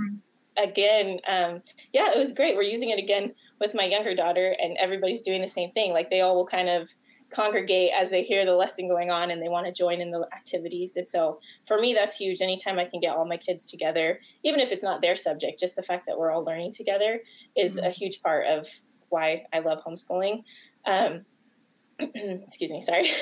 again 0.58 1.20
um, 1.28 1.62
yeah 1.92 2.12
it 2.12 2.18
was 2.18 2.32
great. 2.32 2.56
We're 2.56 2.62
using 2.62 2.90
it 2.90 2.98
again 2.98 3.32
with 3.60 3.74
my 3.74 3.84
younger 3.84 4.14
daughter 4.14 4.56
and 4.60 4.76
everybody's 4.78 5.22
doing 5.22 5.42
the 5.42 5.48
same 5.48 5.70
thing. 5.70 5.92
Like 5.92 6.10
they 6.10 6.20
all 6.20 6.36
will 6.36 6.46
kind 6.46 6.68
of 6.68 6.94
congregate 7.28 7.90
as 7.92 8.10
they 8.10 8.22
hear 8.22 8.44
the 8.44 8.52
lesson 8.52 8.88
going 8.88 9.10
on 9.10 9.30
and 9.32 9.42
they 9.42 9.48
want 9.48 9.66
to 9.66 9.72
join 9.72 10.00
in 10.00 10.12
the 10.12 10.28
activities. 10.32 10.96
And 10.96 11.08
so 11.08 11.40
for 11.66 11.78
me 11.78 11.94
that's 11.94 12.16
huge. 12.16 12.40
Anytime 12.40 12.78
i 12.78 12.84
can 12.84 13.00
get 13.00 13.16
all 13.16 13.26
my 13.26 13.36
kids 13.36 13.70
together 13.70 14.20
even 14.44 14.60
if 14.60 14.72
it's 14.72 14.82
not 14.82 15.00
their 15.00 15.16
subject 15.16 15.58
just 15.58 15.76
the 15.76 15.82
fact 15.82 16.06
that 16.06 16.18
we're 16.18 16.30
all 16.30 16.44
learning 16.44 16.72
together 16.72 17.20
is 17.56 17.76
mm-hmm. 17.76 17.86
a 17.86 17.90
huge 17.90 18.22
part 18.22 18.46
of 18.46 18.66
why 19.08 19.44
i 19.52 19.58
love 19.58 19.82
homeschooling. 19.84 20.42
Um, 20.84 21.24
excuse 21.98 22.70
me 22.70 22.80
sorry. 22.80 23.08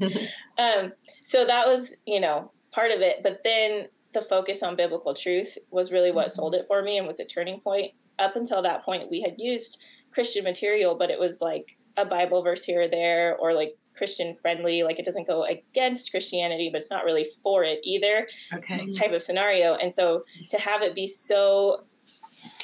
Um, 0.58 0.92
so 1.22 1.44
that 1.46 1.66
was 1.66 1.96
you 2.06 2.20
know 2.20 2.50
part 2.72 2.90
of 2.90 3.00
it. 3.00 3.22
But 3.22 3.42
then 3.44 3.86
the 4.12 4.20
focus 4.20 4.62
on 4.62 4.76
biblical 4.76 5.14
truth 5.14 5.56
was 5.70 5.92
really 5.92 6.10
what 6.10 6.26
mm-hmm. 6.26 6.40
sold 6.40 6.54
it 6.54 6.66
for 6.66 6.82
me 6.82 6.98
and 6.98 7.06
was 7.06 7.20
a 7.20 7.24
turning 7.24 7.60
point. 7.60 7.92
Up 8.18 8.36
until 8.36 8.62
that 8.62 8.84
point, 8.84 9.10
we 9.10 9.20
had 9.22 9.34
used 9.38 9.82
Christian 10.12 10.44
material, 10.44 10.94
but 10.94 11.10
it 11.10 11.18
was 11.18 11.40
like 11.40 11.76
a 11.96 12.04
Bible 12.04 12.42
verse 12.42 12.64
here 12.64 12.82
or 12.82 12.88
there, 12.88 13.36
or 13.36 13.54
like 13.54 13.76
Christian 13.96 14.34
friendly. 14.34 14.82
Like 14.82 14.98
it 14.98 15.04
doesn't 15.04 15.26
go 15.26 15.44
against 15.44 16.10
Christianity, 16.10 16.68
but 16.70 16.80
it's 16.80 16.90
not 16.90 17.04
really 17.04 17.26
for 17.42 17.64
it 17.64 17.80
either. 17.84 18.28
Okay. 18.52 18.86
Type 18.98 19.12
of 19.12 19.22
scenario. 19.22 19.74
And 19.74 19.92
so 19.92 20.24
to 20.50 20.58
have 20.58 20.82
it 20.82 20.94
be 20.94 21.06
so 21.06 21.84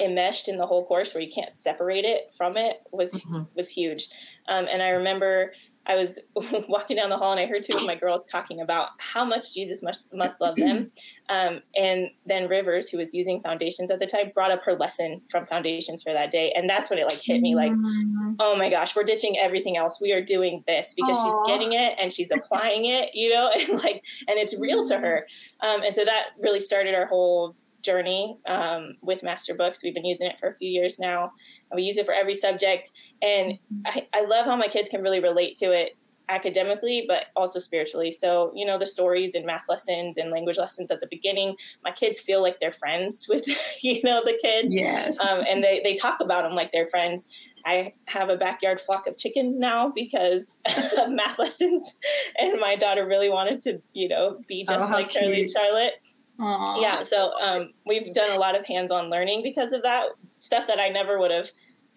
enmeshed 0.01 0.49
in 0.49 0.59
the 0.59 0.67
whole 0.67 0.85
course 0.87 1.15
where 1.15 1.23
you 1.23 1.31
can't 1.31 1.51
separate 1.51 2.05
it 2.05 2.33
from 2.37 2.57
it 2.57 2.79
was 2.91 3.25
mm-hmm. 3.25 3.43
was 3.55 3.69
huge. 3.69 4.09
Um, 4.49 4.67
and 4.71 4.83
I 4.83 4.91
remember 4.91 5.53
I 5.89 5.97
was 5.97 6.21
walking 6.69 6.97
down 6.97 7.11
the 7.11 7.17
hall 7.17 7.33
and 7.33 7.41
I 7.41 7.47
heard 7.47 7.63
two 7.63 7.77
of 7.77 7.87
my 7.87 7.95
girls 7.95 8.27
talking 8.27 8.61
about 8.61 8.91
how 8.99 9.25
much 9.25 9.55
Jesus 9.55 9.83
must 9.83 10.13
must 10.13 10.41
love 10.41 10.57
them. 10.57 10.93
Um, 11.31 11.61
and 11.77 12.09
then 12.25 12.49
Rivers, 12.49 12.89
who 12.89 12.97
was 12.97 13.13
using 13.13 13.39
foundations 13.39 13.91
at 13.91 13.99
the 13.99 14.07
time, 14.07 14.31
brought 14.35 14.51
up 14.51 14.65
her 14.65 14.75
lesson 14.77 15.21
from 15.29 15.45
foundations 15.45 16.03
for 16.03 16.11
that 16.15 16.31
day, 16.31 16.55
and 16.57 16.71
that's 16.71 16.89
when 16.89 16.99
it 16.99 17.07
like 17.07 17.21
hit 17.21 17.43
me 17.43 17.55
like, 17.55 17.73
mm. 17.73 18.35
oh 18.41 18.57
my 18.57 18.71
gosh, 18.71 18.97
we're 18.97 19.03
ditching 19.03 19.37
everything 19.39 19.77
else. 19.77 20.01
We 20.01 20.15
are 20.15 20.23
doing 20.23 20.65
this 20.67 20.95
because 20.97 21.19
Aww. 21.19 21.25
she's 21.25 21.39
getting 21.47 21.75
it 21.75 21.99
and 22.01 22.11
she's 22.11 22.31
applying 22.31 22.87
it, 22.87 23.11
you 23.13 23.29
know, 23.29 23.51
and 23.59 23.79
like, 23.85 24.07
and 24.27 24.39
it's 24.39 24.59
real 24.59 24.83
to 24.87 24.99
her. 24.99 25.27
Um, 25.61 25.83
and 25.83 25.95
so 25.95 26.03
that 26.07 26.29
really 26.43 26.61
started 26.61 26.95
our 26.95 27.05
whole 27.05 27.55
journey 27.83 28.37
um, 28.47 28.95
with 29.03 29.23
Master 29.23 29.55
Books. 29.55 29.83
We've 29.83 29.95
been 29.95 30.05
using 30.05 30.29
it 30.29 30.39
for 30.39 30.49
a 30.49 30.57
few 30.57 30.69
years 30.69 30.99
now. 30.99 31.29
and 31.71 31.77
We 31.77 31.83
use 31.83 31.99
it 31.99 32.07
for 32.07 32.15
every 32.15 32.35
subject, 32.35 32.91
and 33.23 33.59
I, 33.87 34.07
I 34.15 34.25
love 34.25 34.47
how 34.47 34.57
my 34.57 34.69
kids 34.69 34.89
can 34.89 35.03
really 35.03 35.21
relate 35.21 35.57
to 35.57 35.73
it 35.73 35.97
academically, 36.29 37.05
but 37.09 37.27
also 37.37 37.59
spiritually. 37.59 38.11
So, 38.11 38.53
you 38.55 38.67
know, 38.67 38.79
the 38.79 38.87
stories 38.87 39.35
and 39.35 39.47
math 39.47 39.65
lessons 39.69 40.17
and 40.17 40.31
language 40.31 40.59
lessons 40.59 40.91
at 40.91 41.01
the 41.01 41.07
beginning, 41.11 41.57
my 41.83 41.91
kids 41.91 42.21
feel 42.21 42.43
like 42.43 42.61
they're 42.61 42.71
friends 42.71 43.27
with, 43.31 43.47
you 43.83 44.01
know, 44.03 44.23
the 44.25 44.39
kids. 44.41 44.75
Yes. 44.75 45.19
Um, 45.21 45.43
and 45.49 45.63
they, 45.63 45.81
they 45.83 45.95
talk 45.95 46.21
about 46.21 46.45
them 46.45 46.55
like 46.55 46.73
they're 46.73 46.87
friends. 46.87 47.29
I 47.65 47.95
have 48.07 48.29
a 48.29 48.37
backyard 48.37 48.81
flock 48.81 49.07
of 49.07 49.19
chickens 49.19 49.59
now 49.59 49.91
because 49.95 50.59
of 50.99 51.11
math 51.11 51.39
lessons. 51.39 51.97
And 52.39 52.61
my 52.61 52.77
daughter 52.77 53.07
really 53.07 53.29
wanted 53.29 53.61
to, 53.61 53.83
you 53.95 54.09
know, 54.09 54.41
be 54.47 54.65
just 54.65 54.89
oh, 54.89 54.93
like 54.93 55.11
Charlie 55.11 55.41
and 55.41 55.49
Charlotte. 55.49 55.95
Aww. 56.39 56.81
Yeah, 56.81 57.03
so 57.03 57.33
um, 57.41 57.73
we've 57.85 58.13
done 58.13 58.31
a 58.31 58.39
lot 58.39 58.59
of 58.59 58.65
hands-on 58.67 59.11
learning 59.11 59.43
because 59.43 59.73
of 59.73 59.83
that 59.83 60.11
stuff 60.39 60.67
that 60.69 60.79
I 60.79 60.89
never 60.89 61.19
would 61.19 61.33
have 61.33 61.51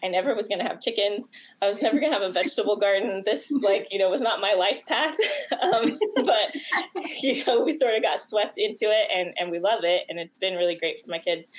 I 0.04 0.08
never 0.08 0.36
was 0.36 0.47
going 0.47 0.60
to 0.60 0.65
have 0.65 0.82
chickens. 0.82 1.32
I 1.62 1.67
was 1.67 1.82
never 1.82 1.99
going 1.99 2.12
to 2.12 2.17
have 2.17 2.27
a 2.27 2.34
vegetable 2.34 2.75
garden. 2.75 3.23
This, 3.25 3.51
like, 3.62 3.88
you 3.91 3.99
know, 3.99 4.10
was 4.10 4.21
not 4.21 4.41
my 4.41 4.54
life 4.54 4.86
path. 4.86 5.15
um, 5.62 5.97
but, 6.15 6.56
you 7.21 7.43
know, 7.45 7.62
we 7.62 7.73
sort 7.73 7.95
of 7.95 8.04
got 8.04 8.19
swept 8.19 8.58
into 8.58 8.86
it 8.86 9.08
and, 9.13 9.34
and 9.39 9.51
we 9.51 9.60
love 9.60 9.84
it. 9.84 10.06
And 10.10 10.19
it's 10.19 10.38
been 10.38 10.56
really 10.56 10.75
great 10.75 10.99
for 10.99 11.10
my 11.10 11.19
kids. 11.19 11.51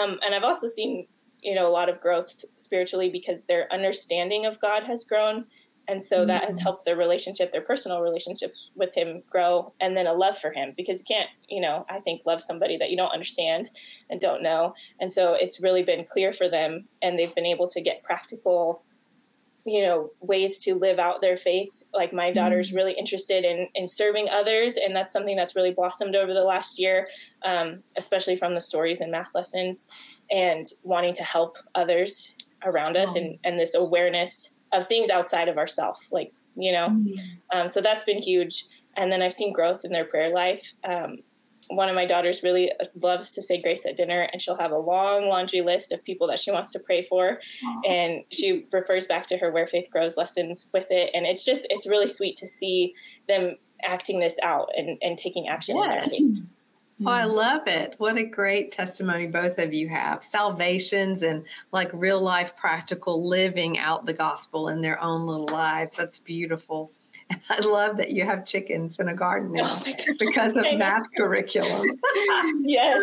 Um, 0.00 0.18
and 0.24 0.34
I've 0.34 0.44
also 0.44 0.66
seen, 0.66 1.06
you 1.42 1.54
know, 1.54 1.66
a 1.66 1.72
lot 1.72 1.88
of 1.88 2.00
growth 2.00 2.44
spiritually 2.56 3.10
because 3.10 3.46
their 3.46 3.72
understanding 3.72 4.46
of 4.46 4.60
God 4.60 4.84
has 4.84 5.04
grown 5.04 5.46
and 5.88 6.04
so 6.04 6.24
that 6.26 6.44
has 6.44 6.56
mm-hmm. 6.56 6.64
helped 6.64 6.84
their 6.84 6.96
relationship 6.96 7.50
their 7.50 7.62
personal 7.62 8.00
relationships 8.00 8.70
with 8.76 8.94
him 8.94 9.22
grow 9.28 9.72
and 9.80 9.96
then 9.96 10.06
a 10.06 10.12
love 10.12 10.36
for 10.38 10.52
him 10.52 10.72
because 10.76 11.00
you 11.00 11.16
can't 11.16 11.30
you 11.48 11.60
know 11.60 11.84
i 11.88 11.98
think 11.98 12.20
love 12.26 12.40
somebody 12.40 12.76
that 12.76 12.90
you 12.90 12.96
don't 12.96 13.12
understand 13.12 13.70
and 14.10 14.20
don't 14.20 14.42
know 14.42 14.74
and 15.00 15.12
so 15.12 15.34
it's 15.34 15.60
really 15.60 15.82
been 15.82 16.04
clear 16.04 16.32
for 16.32 16.48
them 16.48 16.86
and 17.02 17.18
they've 17.18 17.34
been 17.34 17.46
able 17.46 17.66
to 17.66 17.80
get 17.80 18.02
practical 18.02 18.82
you 19.64 19.82
know 19.82 20.10
ways 20.20 20.58
to 20.58 20.74
live 20.74 20.98
out 20.98 21.20
their 21.20 21.36
faith 21.36 21.82
like 21.92 22.12
my 22.12 22.30
daughter's 22.30 22.68
mm-hmm. 22.68 22.76
really 22.76 22.92
interested 22.92 23.44
in 23.44 23.68
in 23.74 23.86
serving 23.86 24.28
others 24.30 24.76
and 24.76 24.94
that's 24.94 25.12
something 25.12 25.36
that's 25.36 25.56
really 25.56 25.72
blossomed 25.72 26.16
over 26.16 26.32
the 26.32 26.42
last 26.42 26.78
year 26.78 27.08
um, 27.44 27.82
especially 27.96 28.36
from 28.36 28.54
the 28.54 28.60
stories 28.60 29.00
and 29.00 29.10
math 29.10 29.28
lessons 29.34 29.86
and 30.30 30.66
wanting 30.84 31.14
to 31.14 31.22
help 31.22 31.56
others 31.74 32.34
around 32.64 32.96
us 32.96 33.14
and 33.14 33.38
and 33.44 33.58
this 33.58 33.74
awareness 33.74 34.52
of 34.72 34.86
things 34.86 35.10
outside 35.10 35.48
of 35.48 35.56
ourself 35.56 36.08
like 36.12 36.32
you 36.56 36.72
know 36.72 36.88
mm-hmm. 36.88 37.58
um, 37.58 37.68
so 37.68 37.80
that's 37.80 38.04
been 38.04 38.20
huge 38.20 38.64
and 38.96 39.10
then 39.10 39.22
i've 39.22 39.32
seen 39.32 39.52
growth 39.52 39.84
in 39.84 39.92
their 39.92 40.04
prayer 40.04 40.32
life 40.32 40.74
um, 40.84 41.18
one 41.70 41.88
of 41.88 41.94
my 41.94 42.06
daughters 42.06 42.42
really 42.42 42.72
loves 43.02 43.30
to 43.32 43.42
say 43.42 43.60
grace 43.60 43.84
at 43.84 43.96
dinner 43.96 44.28
and 44.32 44.40
she'll 44.40 44.56
have 44.56 44.72
a 44.72 44.78
long 44.78 45.28
laundry 45.28 45.60
list 45.60 45.92
of 45.92 46.02
people 46.02 46.26
that 46.26 46.38
she 46.38 46.50
wants 46.50 46.72
to 46.72 46.78
pray 46.78 47.02
for 47.02 47.38
Aww. 47.64 47.88
and 47.88 48.24
she 48.30 48.66
refers 48.72 49.06
back 49.06 49.26
to 49.26 49.36
her 49.38 49.50
where 49.50 49.66
faith 49.66 49.90
grows 49.90 50.16
lessons 50.16 50.68
with 50.72 50.86
it 50.90 51.10
and 51.14 51.26
it's 51.26 51.44
just 51.44 51.66
it's 51.70 51.86
really 51.86 52.08
sweet 52.08 52.36
to 52.36 52.46
see 52.46 52.94
them 53.28 53.56
acting 53.84 54.18
this 54.18 54.38
out 54.42 54.68
and, 54.76 54.98
and 55.02 55.18
taking 55.18 55.48
action 55.48 55.76
yes. 55.76 55.84
in 55.84 55.90
their 55.90 56.08
faith 56.08 56.44
Oh, 57.04 57.10
I 57.10 57.22
mm-hmm. 57.22 57.36
love 57.36 57.66
it. 57.66 57.94
What 57.98 58.16
a 58.16 58.24
great 58.24 58.72
testimony 58.72 59.26
both 59.26 59.58
of 59.58 59.72
you 59.72 59.88
have. 59.88 60.22
Salvations 60.24 61.22
and 61.22 61.44
like 61.70 61.90
real 61.92 62.20
life 62.20 62.56
practical 62.56 63.26
living 63.26 63.78
out 63.78 64.04
the 64.04 64.12
gospel 64.12 64.68
in 64.68 64.80
their 64.80 65.00
own 65.00 65.26
little 65.26 65.46
lives. 65.46 65.96
That's 65.96 66.18
beautiful. 66.18 66.90
And 67.30 67.40
I 67.50 67.60
love 67.60 67.96
that 67.98 68.10
you 68.10 68.24
have 68.24 68.44
chickens 68.44 68.98
in 68.98 69.08
a 69.08 69.14
garden 69.14 69.52
now 69.52 69.64
oh 69.66 69.84
because 70.18 70.56
of 70.56 70.64
math 70.78 71.06
curriculum. 71.16 71.86
yes. 72.62 73.02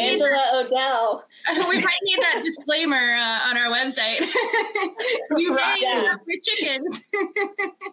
Angela 0.00 0.64
Odell. 0.64 1.24
we 1.68 1.80
might 1.82 1.98
need 2.04 2.18
that 2.20 2.40
disclaimer 2.42 3.14
uh, 3.14 3.48
on 3.48 3.56
our 3.56 3.70
website. 3.70 4.20
you 5.36 5.52
may 5.54 5.76
yes. 5.80 6.06
have 6.06 6.20
your 6.26 6.40
chickens. 6.42 7.02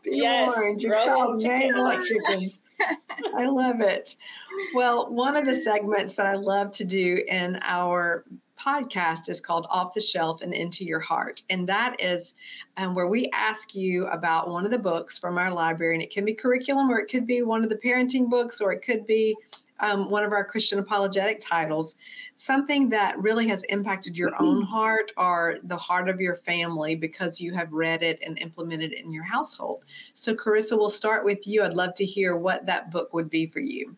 Be 0.03 0.17
yes. 0.17 0.53
warned, 0.55 0.81
your 0.81 0.95
child 0.95 1.43
may 1.43 1.71
like 1.73 2.03
chickens. 2.03 2.61
I 3.37 3.45
love 3.47 3.81
it. 3.81 4.15
Well, 4.73 5.11
one 5.11 5.35
of 5.35 5.45
the 5.45 5.55
segments 5.55 6.13
that 6.13 6.25
I 6.25 6.35
love 6.35 6.71
to 6.73 6.85
do 6.85 7.23
in 7.27 7.59
our 7.61 8.25
podcast 8.65 9.29
is 9.29 9.39
called 9.39 9.67
Off 9.69 9.93
the 9.93 10.01
Shelf 10.01 10.41
and 10.41 10.53
Into 10.53 10.83
Your 10.83 10.99
Heart. 10.99 11.43
And 11.49 11.69
that 11.69 12.01
is 12.01 12.33
um, 12.77 12.95
where 12.95 13.07
we 13.07 13.29
ask 13.33 13.75
you 13.75 14.07
about 14.07 14.49
one 14.49 14.65
of 14.65 14.71
the 14.71 14.79
books 14.79 15.17
from 15.17 15.37
our 15.37 15.51
library. 15.53 15.93
And 15.93 16.01
it 16.01 16.11
can 16.11 16.25
be 16.25 16.33
curriculum, 16.33 16.89
or 16.89 16.99
it 16.99 17.09
could 17.09 17.27
be 17.27 17.43
one 17.43 17.63
of 17.63 17.69
the 17.69 17.75
parenting 17.75 18.29
books, 18.29 18.61
or 18.61 18.71
it 18.71 18.81
could 18.81 19.05
be 19.05 19.35
um, 19.81 20.09
one 20.09 20.23
of 20.23 20.31
our 20.31 20.43
Christian 20.43 20.79
apologetic 20.79 21.41
titles, 21.41 21.97
something 22.37 22.89
that 22.89 23.19
really 23.19 23.47
has 23.49 23.63
impacted 23.63 24.17
your 24.17 24.31
own 24.41 24.61
heart 24.63 25.11
or 25.17 25.57
the 25.63 25.77
heart 25.77 26.09
of 26.09 26.21
your 26.21 26.37
family 26.37 26.95
because 26.95 27.41
you 27.41 27.53
have 27.53 27.71
read 27.73 28.01
it 28.01 28.19
and 28.25 28.39
implemented 28.39 28.93
it 28.93 29.03
in 29.03 29.11
your 29.11 29.25
household. 29.25 29.83
So, 30.13 30.33
Carissa, 30.33 30.77
we'll 30.77 30.89
start 30.89 31.25
with 31.25 31.45
you. 31.45 31.63
I'd 31.63 31.73
love 31.73 31.93
to 31.95 32.05
hear 32.05 32.37
what 32.37 32.65
that 32.65 32.89
book 32.89 33.13
would 33.13 33.29
be 33.29 33.47
for 33.47 33.59
you. 33.59 33.95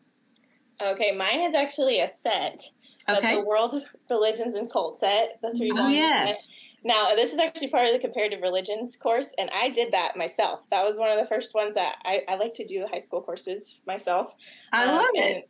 Okay, 0.82 1.12
mine 1.12 1.42
is 1.42 1.56
actually 1.56 2.02
a 2.02 2.08
set 2.08 2.62
okay. 3.10 3.36
the 3.36 3.42
World 3.42 3.84
Religions 4.10 4.56
and 4.56 4.72
Cult 4.72 4.98
set, 4.98 5.40
the 5.42 5.54
three 5.54 5.72
volumes. 5.72 5.88
Oh, 5.88 5.90
yes. 5.90 6.52
Now, 6.84 7.16
this 7.16 7.34
is 7.34 7.40
actually 7.40 7.70
part 7.70 7.88
of 7.88 7.94
the 7.94 8.00
comparative 8.00 8.42
religions 8.42 8.96
course, 8.96 9.34
and 9.38 9.50
I 9.54 9.70
did 9.70 9.92
that 9.92 10.16
myself. 10.16 10.70
That 10.70 10.84
was 10.84 11.00
one 11.00 11.12
of 11.12 11.20
the 11.20 11.26
first 11.26 11.56
ones 11.56 11.74
that 11.76 11.98
I, 12.06 12.24
I 12.30 12.36
like 12.36 12.54
to 12.54 12.66
do 12.66 12.80
the 12.80 12.88
high 12.88 13.00
school 13.00 13.22
courses 13.22 13.82
myself. 13.88 14.36
I 14.72 14.86
um, 14.86 14.96
love 14.96 15.08
it. 15.14 15.50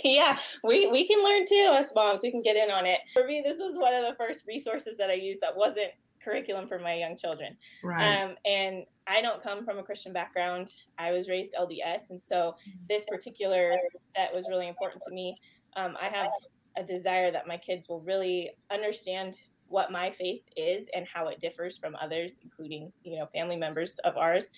yeah, 0.04 0.38
we, 0.64 0.88
we 0.88 1.06
can 1.06 1.22
learn 1.22 1.44
too, 1.46 1.70
us 1.72 1.92
moms. 1.94 2.22
We 2.22 2.30
can 2.30 2.42
get 2.42 2.56
in 2.56 2.70
on 2.70 2.86
it. 2.86 3.00
For 3.12 3.24
me, 3.24 3.42
this 3.44 3.58
was 3.58 3.78
one 3.78 3.94
of 3.94 4.02
the 4.02 4.16
first 4.16 4.46
resources 4.46 4.96
that 4.96 5.10
I 5.10 5.14
used 5.14 5.40
that 5.42 5.56
wasn't 5.56 5.92
curriculum 6.24 6.66
for 6.66 6.78
my 6.78 6.94
young 6.94 7.16
children. 7.16 7.56
Right. 7.84 8.22
Um, 8.22 8.36
and 8.46 8.84
I 9.06 9.20
don't 9.20 9.42
come 9.42 9.64
from 9.64 9.78
a 9.78 9.82
Christian 9.82 10.12
background. 10.12 10.72
I 10.98 11.12
was 11.12 11.28
raised 11.28 11.54
LDS, 11.54 12.10
and 12.10 12.22
so 12.22 12.56
this 12.88 13.04
particular 13.06 13.74
set 14.16 14.34
was 14.34 14.48
really 14.48 14.68
important 14.68 15.02
to 15.06 15.14
me. 15.14 15.36
Um, 15.76 15.96
I 16.00 16.06
have 16.06 16.28
a 16.76 16.82
desire 16.82 17.30
that 17.30 17.46
my 17.46 17.56
kids 17.56 17.88
will 17.88 18.00
really 18.00 18.50
understand 18.70 19.42
what 19.72 19.90
my 19.90 20.10
faith 20.10 20.42
is 20.56 20.88
and 20.94 21.06
how 21.12 21.28
it 21.28 21.40
differs 21.40 21.78
from 21.78 21.96
others, 22.00 22.40
including 22.44 22.92
you 23.02 23.18
know 23.18 23.26
family 23.26 23.56
members 23.56 23.98
of 24.00 24.16
ours. 24.16 24.50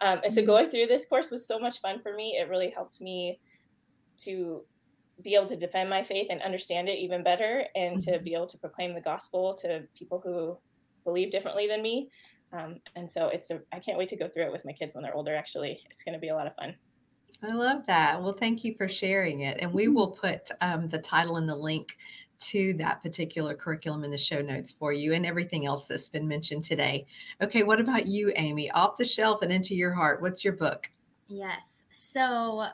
Um, 0.00 0.20
and 0.24 0.32
so 0.32 0.40
mm-hmm. 0.40 0.48
going 0.48 0.70
through 0.70 0.86
this 0.86 1.06
course 1.06 1.30
was 1.30 1.46
so 1.46 1.58
much 1.58 1.80
fun 1.80 2.00
for 2.00 2.14
me. 2.14 2.38
It 2.40 2.48
really 2.48 2.70
helped 2.70 3.00
me 3.00 3.38
to 4.18 4.62
be 5.22 5.34
able 5.34 5.46
to 5.46 5.56
defend 5.56 5.90
my 5.90 6.02
faith 6.02 6.28
and 6.30 6.40
understand 6.42 6.88
it 6.88 6.98
even 6.98 7.22
better, 7.22 7.64
and 7.76 8.00
to 8.00 8.12
mm-hmm. 8.12 8.24
be 8.24 8.34
able 8.34 8.46
to 8.46 8.58
proclaim 8.58 8.94
the 8.94 9.00
gospel 9.00 9.54
to 9.62 9.82
people 9.94 10.20
who 10.24 10.56
believe 11.04 11.30
differently 11.30 11.66
than 11.68 11.82
me. 11.82 12.08
Um, 12.52 12.76
and 12.96 13.10
so 13.10 13.28
it's 13.28 13.50
a, 13.50 13.60
I 13.72 13.78
can't 13.78 13.98
wait 13.98 14.08
to 14.08 14.16
go 14.16 14.28
through 14.28 14.44
it 14.44 14.52
with 14.52 14.64
my 14.64 14.72
kids 14.72 14.94
when 14.94 15.02
they're 15.02 15.14
older. 15.14 15.34
Actually, 15.34 15.80
it's 15.90 16.02
going 16.02 16.14
to 16.14 16.18
be 16.18 16.28
a 16.28 16.34
lot 16.34 16.46
of 16.46 16.54
fun. 16.54 16.74
I 17.42 17.52
love 17.52 17.86
that. 17.86 18.22
Well, 18.22 18.34
thank 18.38 18.64
you 18.64 18.74
for 18.74 18.88
sharing 18.88 19.40
it. 19.40 19.58
And 19.60 19.72
we 19.72 19.86
mm-hmm. 19.86 19.94
will 19.94 20.10
put 20.12 20.50
um, 20.60 20.88
the 20.88 20.98
title 20.98 21.36
and 21.36 21.48
the 21.48 21.56
link 21.56 21.96
to 22.40 22.74
that 22.74 23.02
particular 23.02 23.54
curriculum 23.54 24.04
in 24.04 24.10
the 24.10 24.18
show 24.18 24.40
notes 24.40 24.72
for 24.72 24.92
you 24.92 25.12
and 25.12 25.24
everything 25.24 25.66
else 25.66 25.86
that's 25.86 26.08
been 26.08 26.26
mentioned 26.26 26.64
today. 26.64 27.06
Okay, 27.40 27.62
what 27.62 27.80
about 27.80 28.06
you, 28.06 28.32
Amy? 28.36 28.70
Off 28.72 28.96
the 28.96 29.04
shelf 29.04 29.42
and 29.42 29.52
into 29.52 29.74
your 29.74 29.92
heart. 29.92 30.20
What's 30.20 30.44
your 30.44 30.54
book? 30.54 30.90
Yes. 31.28 31.84
So, 31.90 32.66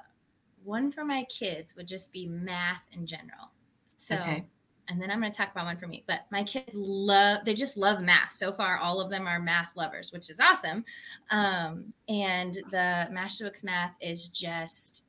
one 0.65 0.91
for 0.91 1.05
my 1.05 1.25
kids 1.25 1.77
would 1.77 1.87
just 1.87 2.13
be 2.13 2.27
math 2.27 2.83
in 2.93 3.07
general. 3.07 3.53
So, 3.97 4.17
okay 4.17 4.47
and 4.89 5.01
then 5.01 5.11
I'm 5.11 5.21
going 5.21 5.31
to 5.31 5.37
talk 5.37 5.53
about 5.53 5.67
one 5.67 5.77
for 5.77 5.87
me. 5.87 6.05
But 6.07 6.21
my 6.31 6.43
kids 6.45 6.75
love, 6.75 7.45
they 7.45 7.55
just 7.55 7.77
love 7.77 8.01
math. 8.01 8.33
So 8.33 8.53
far, 8.53 8.79
all 8.79 9.01
of 9.01 9.11
them 9.11 9.27
are 9.27 9.39
math 9.39 9.71
lovers, 9.77 10.13
which 10.13 10.31
is 10.31 10.41
awesome. 10.41 10.85
Um, 11.31 11.93
and 12.09 12.55
the 12.71 13.09
Master 13.11 13.45
Books 13.45 13.63
math 13.63 13.93
is 14.01 14.29
just, 14.29 15.03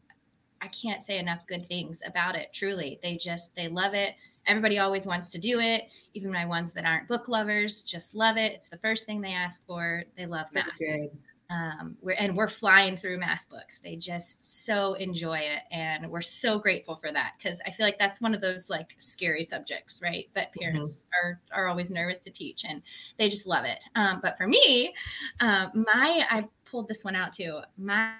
I 0.61 0.67
can't 0.67 1.05
say 1.05 1.17
enough 1.17 1.47
good 1.47 1.67
things 1.67 2.01
about 2.05 2.35
it. 2.35 2.49
Truly, 2.53 2.99
they 3.01 3.15
just, 3.15 3.55
they 3.55 3.67
love 3.67 3.93
it. 3.93 4.15
Everybody 4.47 4.79
always 4.79 5.05
wants 5.05 5.29
to 5.29 5.37
do 5.37 5.59
it. 5.59 5.83
Even 6.13 6.31
my 6.31 6.45
ones 6.45 6.71
that 6.73 6.85
aren't 6.85 7.07
book 7.07 7.27
lovers 7.27 7.83
just 7.83 8.15
love 8.15 8.35
it. 8.35 8.51
It's 8.53 8.67
the 8.67 8.77
first 8.77 9.05
thing 9.05 9.21
they 9.21 9.33
ask 9.33 9.65
for. 9.65 10.03
They 10.17 10.25
love 10.25 10.47
math. 10.53 10.65
Good 10.79 11.11
um, 11.49 11.97
we're, 12.01 12.13
and 12.13 12.35
we're 12.35 12.47
flying 12.47 12.95
through 12.97 13.17
math 13.17 13.43
books. 13.49 13.79
They 13.83 13.95
just 13.95 14.65
so 14.65 14.93
enjoy 14.93 15.39
it, 15.39 15.61
and 15.71 16.09
we're 16.09 16.21
so 16.21 16.59
grateful 16.59 16.95
for 16.95 17.11
that 17.11 17.33
because 17.37 17.61
I 17.65 17.71
feel 17.71 17.85
like 17.85 17.99
that's 17.99 18.21
one 18.21 18.35
of 18.35 18.41
those 18.41 18.69
like 18.69 18.89
scary 18.99 19.43
subjects, 19.43 19.99
right? 20.01 20.29
That 20.35 20.49
mm-hmm. 20.49 20.59
parents 20.59 20.99
mm-hmm. 20.99 21.27
are 21.27 21.41
are 21.51 21.67
always 21.67 21.89
nervous 21.89 22.19
to 22.19 22.29
teach, 22.29 22.65
and 22.65 22.81
they 23.17 23.29
just 23.29 23.47
love 23.47 23.65
it. 23.65 23.79
Um, 23.95 24.19
but 24.21 24.37
for 24.37 24.47
me, 24.47 24.93
uh, 25.39 25.67
my 25.73 26.25
I 26.29 26.47
pulled 26.65 26.87
this 26.87 27.03
one 27.03 27.15
out 27.15 27.33
too. 27.33 27.59
My 27.77 28.13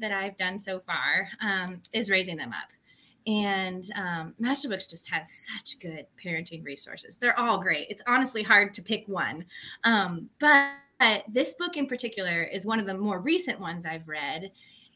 that 0.00 0.12
I've 0.12 0.36
done 0.38 0.58
so 0.58 0.80
far 0.80 1.28
um, 1.42 1.82
is 1.92 2.10
raising 2.10 2.36
them 2.36 2.52
up. 2.52 2.70
And 3.26 3.84
um, 3.94 4.34
Master 4.38 4.68
Books 4.68 4.86
just 4.86 5.08
has 5.10 5.30
such 5.30 5.78
good 5.80 6.06
parenting 6.22 6.64
resources. 6.64 7.16
They're 7.16 7.38
all 7.38 7.60
great. 7.60 7.88
It's 7.90 8.00
honestly 8.06 8.42
hard 8.42 8.72
to 8.74 8.82
pick 8.82 9.06
one, 9.06 9.44
um, 9.84 10.30
but 10.40 10.70
but 10.98 11.24
this 11.28 11.54
book 11.54 11.76
in 11.76 11.86
particular 11.86 12.42
is 12.42 12.66
one 12.66 12.80
of 12.80 12.86
the 12.86 12.94
more 12.94 13.20
recent 13.20 13.60
ones 13.60 13.86
I've 13.86 14.08
read. 14.08 14.50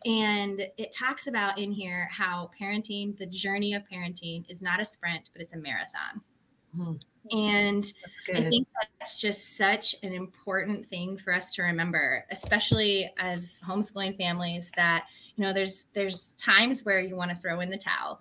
And 0.05 0.67
it 0.77 0.93
talks 0.93 1.29
about 1.29 1.59
in 1.59 1.71
here 1.71 2.09
how 2.11 2.51
parenting, 2.61 3.17
the 3.17 3.27
journey 3.27 3.75
of 3.75 3.83
parenting, 3.91 4.45
is 4.49 4.61
not 4.61 4.81
a 4.81 4.85
sprint, 4.85 5.31
but 5.33 5.41
it's 5.41 5.55
a 5.55 5.59
marathon. 5.59 6.21
Mm-hmm. 6.77 7.39
And 7.39 7.93
I 8.35 8.43
think 8.49 8.67
that's 8.99 9.21
just 9.21 9.57
such 9.57 9.95
an 10.03 10.13
important 10.13 10.89
thing 10.89 11.19
for 11.19 11.33
us 11.33 11.53
to 11.53 11.63
remember, 11.63 12.25
especially 12.31 13.13
as 13.19 13.61
homeschooling 13.65 14.17
families 14.17 14.73
that, 14.75 15.05
you 15.37 15.45
know, 15.45 15.53
there's 15.53 15.85
there's 15.93 16.33
times 16.33 16.85
where 16.85 17.01
you 17.01 17.15
want 17.15 17.31
to 17.31 17.37
throw 17.37 17.61
in 17.61 17.71
the 17.71 17.79
towel 17.79 18.21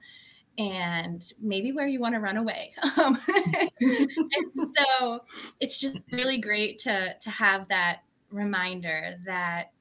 and 0.61 1.23
maybe 1.41 1.71
where 1.71 1.87
you 1.87 1.99
want 1.99 2.13
to 2.13 2.19
run 2.21 2.37
away. 2.37 2.73
Um, 2.97 3.19
and 3.27 3.69
so 4.77 5.21
it's 5.59 5.77
just 5.79 5.97
really 6.11 6.39
great 6.39 6.77
to 6.79 7.15
to 7.19 7.29
have 7.29 7.67
that 7.69 8.01
reminder 8.29 9.15
that 9.25 9.71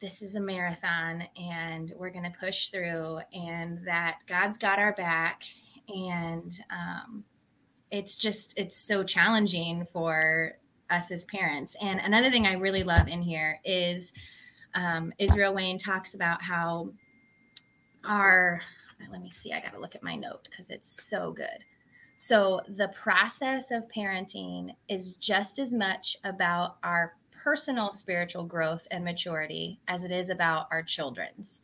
this 0.00 0.22
is 0.22 0.34
a 0.34 0.40
marathon 0.40 1.24
and 1.36 1.92
we're 1.96 2.10
going 2.10 2.24
to 2.24 2.38
push 2.38 2.68
through 2.68 3.20
and 3.32 3.86
that 3.86 4.16
God's 4.26 4.58
got 4.58 4.78
our 4.78 4.92
back 4.94 5.42
and 5.88 6.58
um, 6.70 7.24
it's 7.90 8.16
just 8.16 8.54
it's 8.56 8.76
so 8.76 9.04
challenging 9.04 9.86
for 9.92 10.52
us 10.90 11.10
as 11.10 11.24
parents. 11.26 11.76
And 11.80 12.00
another 12.00 12.30
thing 12.30 12.46
I 12.46 12.54
really 12.54 12.82
love 12.82 13.08
in 13.08 13.22
here 13.22 13.60
is 13.64 14.12
um, 14.74 15.12
Israel 15.18 15.54
Wayne 15.54 15.78
talks 15.78 16.14
about 16.14 16.42
how 16.42 16.90
our 18.04 18.62
let 19.10 19.22
me 19.22 19.30
see, 19.30 19.52
I 19.52 19.60
got 19.60 19.72
to 19.72 19.80
look 19.80 19.94
at 19.94 20.02
my 20.02 20.16
note 20.16 20.48
because 20.50 20.70
it's 20.70 21.04
so 21.04 21.32
good. 21.32 21.64
So, 22.18 22.62
the 22.76 22.88
process 22.88 23.70
of 23.70 23.84
parenting 23.94 24.70
is 24.88 25.12
just 25.12 25.58
as 25.58 25.74
much 25.74 26.16
about 26.24 26.76
our 26.82 27.14
personal 27.30 27.92
spiritual 27.92 28.44
growth 28.44 28.86
and 28.90 29.04
maturity 29.04 29.80
as 29.88 30.04
it 30.04 30.10
is 30.10 30.30
about 30.30 30.66
our 30.70 30.82
children's. 30.82 31.62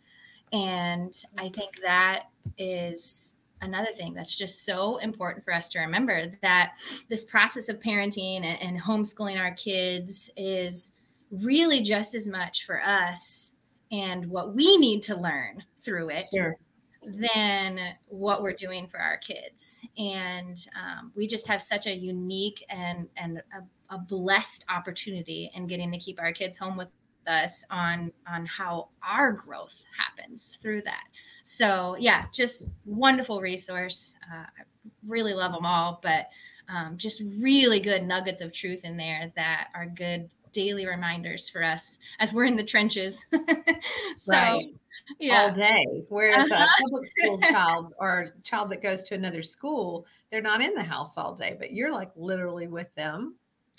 And 0.52 1.16
I 1.38 1.48
think 1.48 1.80
that 1.82 2.24
is 2.58 3.36
another 3.62 3.92
thing 3.96 4.12
that's 4.12 4.34
just 4.34 4.64
so 4.64 4.98
important 4.98 5.44
for 5.44 5.54
us 5.54 5.68
to 5.70 5.78
remember 5.78 6.32
that 6.42 6.72
this 7.08 7.24
process 7.24 7.68
of 7.68 7.80
parenting 7.80 8.44
and, 8.44 8.80
homeschooling 8.80 9.40
our 9.40 9.54
kids 9.54 10.30
is 10.36 10.92
really 11.30 11.80
just 11.80 12.14
as 12.14 12.28
much 12.28 12.66
for 12.66 12.82
us 12.82 13.52
and 13.90 14.26
what 14.26 14.54
we 14.54 14.76
need 14.76 15.02
to 15.04 15.16
learn 15.16 15.62
through 15.82 16.10
it 16.10 16.26
sure. 16.34 16.56
Than 17.04 17.78
what 18.06 18.42
we're 18.42 18.52
doing 18.52 18.86
for 18.86 18.98
our 18.98 19.18
kids. 19.18 19.80
And 19.98 20.56
um, 20.76 21.12
we 21.14 21.26
just 21.26 21.46
have 21.48 21.62
such 21.62 21.86
a 21.86 21.94
unique 21.94 22.64
and 22.68 23.08
and 23.16 23.38
a, 23.38 23.94
a 23.94 23.98
blessed 23.98 24.64
opportunity 24.68 25.50
in 25.54 25.66
getting 25.66 25.90
to 25.92 25.98
keep 25.98 26.20
our 26.20 26.32
kids 26.32 26.58
home 26.58 26.76
with 26.76 26.88
us 27.26 27.64
on 27.70 28.12
on 28.28 28.46
how 28.46 28.88
our 29.06 29.32
growth 29.32 29.76
happens 29.96 30.58
through 30.60 30.82
that 30.82 31.04
so 31.44 31.96
yeah 31.98 32.24
just 32.32 32.64
wonderful 32.84 33.40
resource 33.40 34.16
uh, 34.32 34.42
i 34.42 34.62
really 35.06 35.32
love 35.32 35.52
them 35.52 35.64
all 35.64 36.00
but 36.02 36.26
um, 36.68 36.96
just 36.96 37.22
really 37.38 37.80
good 37.80 38.02
nuggets 38.02 38.40
of 38.40 38.52
truth 38.52 38.84
in 38.84 38.96
there 38.96 39.32
that 39.36 39.68
are 39.74 39.86
good 39.86 40.28
daily 40.52 40.86
reminders 40.86 41.48
for 41.48 41.62
us 41.62 41.98
as 42.18 42.32
we're 42.32 42.44
in 42.44 42.56
the 42.56 42.64
trenches 42.64 43.22
so 44.18 44.32
right. 44.32 44.72
Yeah. 45.18 45.42
all 45.42 45.52
day 45.52 46.04
whereas 46.08 46.50
uh-huh. 46.50 46.64
a 46.64 46.82
public 46.82 47.04
school 47.18 47.38
child 47.50 47.94
or 47.98 48.20
a 48.20 48.40
child 48.42 48.70
that 48.70 48.82
goes 48.82 49.02
to 49.02 49.14
another 49.14 49.42
school 49.42 50.06
they're 50.30 50.42
not 50.42 50.60
in 50.60 50.74
the 50.74 50.82
house 50.82 51.18
all 51.18 51.34
day 51.34 51.56
but 51.58 51.72
you're 51.72 51.92
like 51.92 52.10
literally 52.16 52.66
with 52.66 52.92
them 52.94 53.34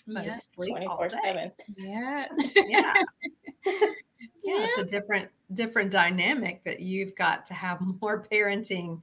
mostly 0.06 0.70
24 0.70 1.10
7 1.10 1.52
yeah 1.78 2.26
yeah 2.68 2.94
yeah, 4.44 4.68
it's 4.68 4.82
a 4.82 4.86
different 4.86 5.30
different 5.54 5.92
dynamic 5.92 6.64
that 6.64 6.80
you've 6.80 7.16
got 7.16 7.46
to 7.48 7.54
have 7.54 7.80
more 8.02 8.26
parenting. 8.32 9.02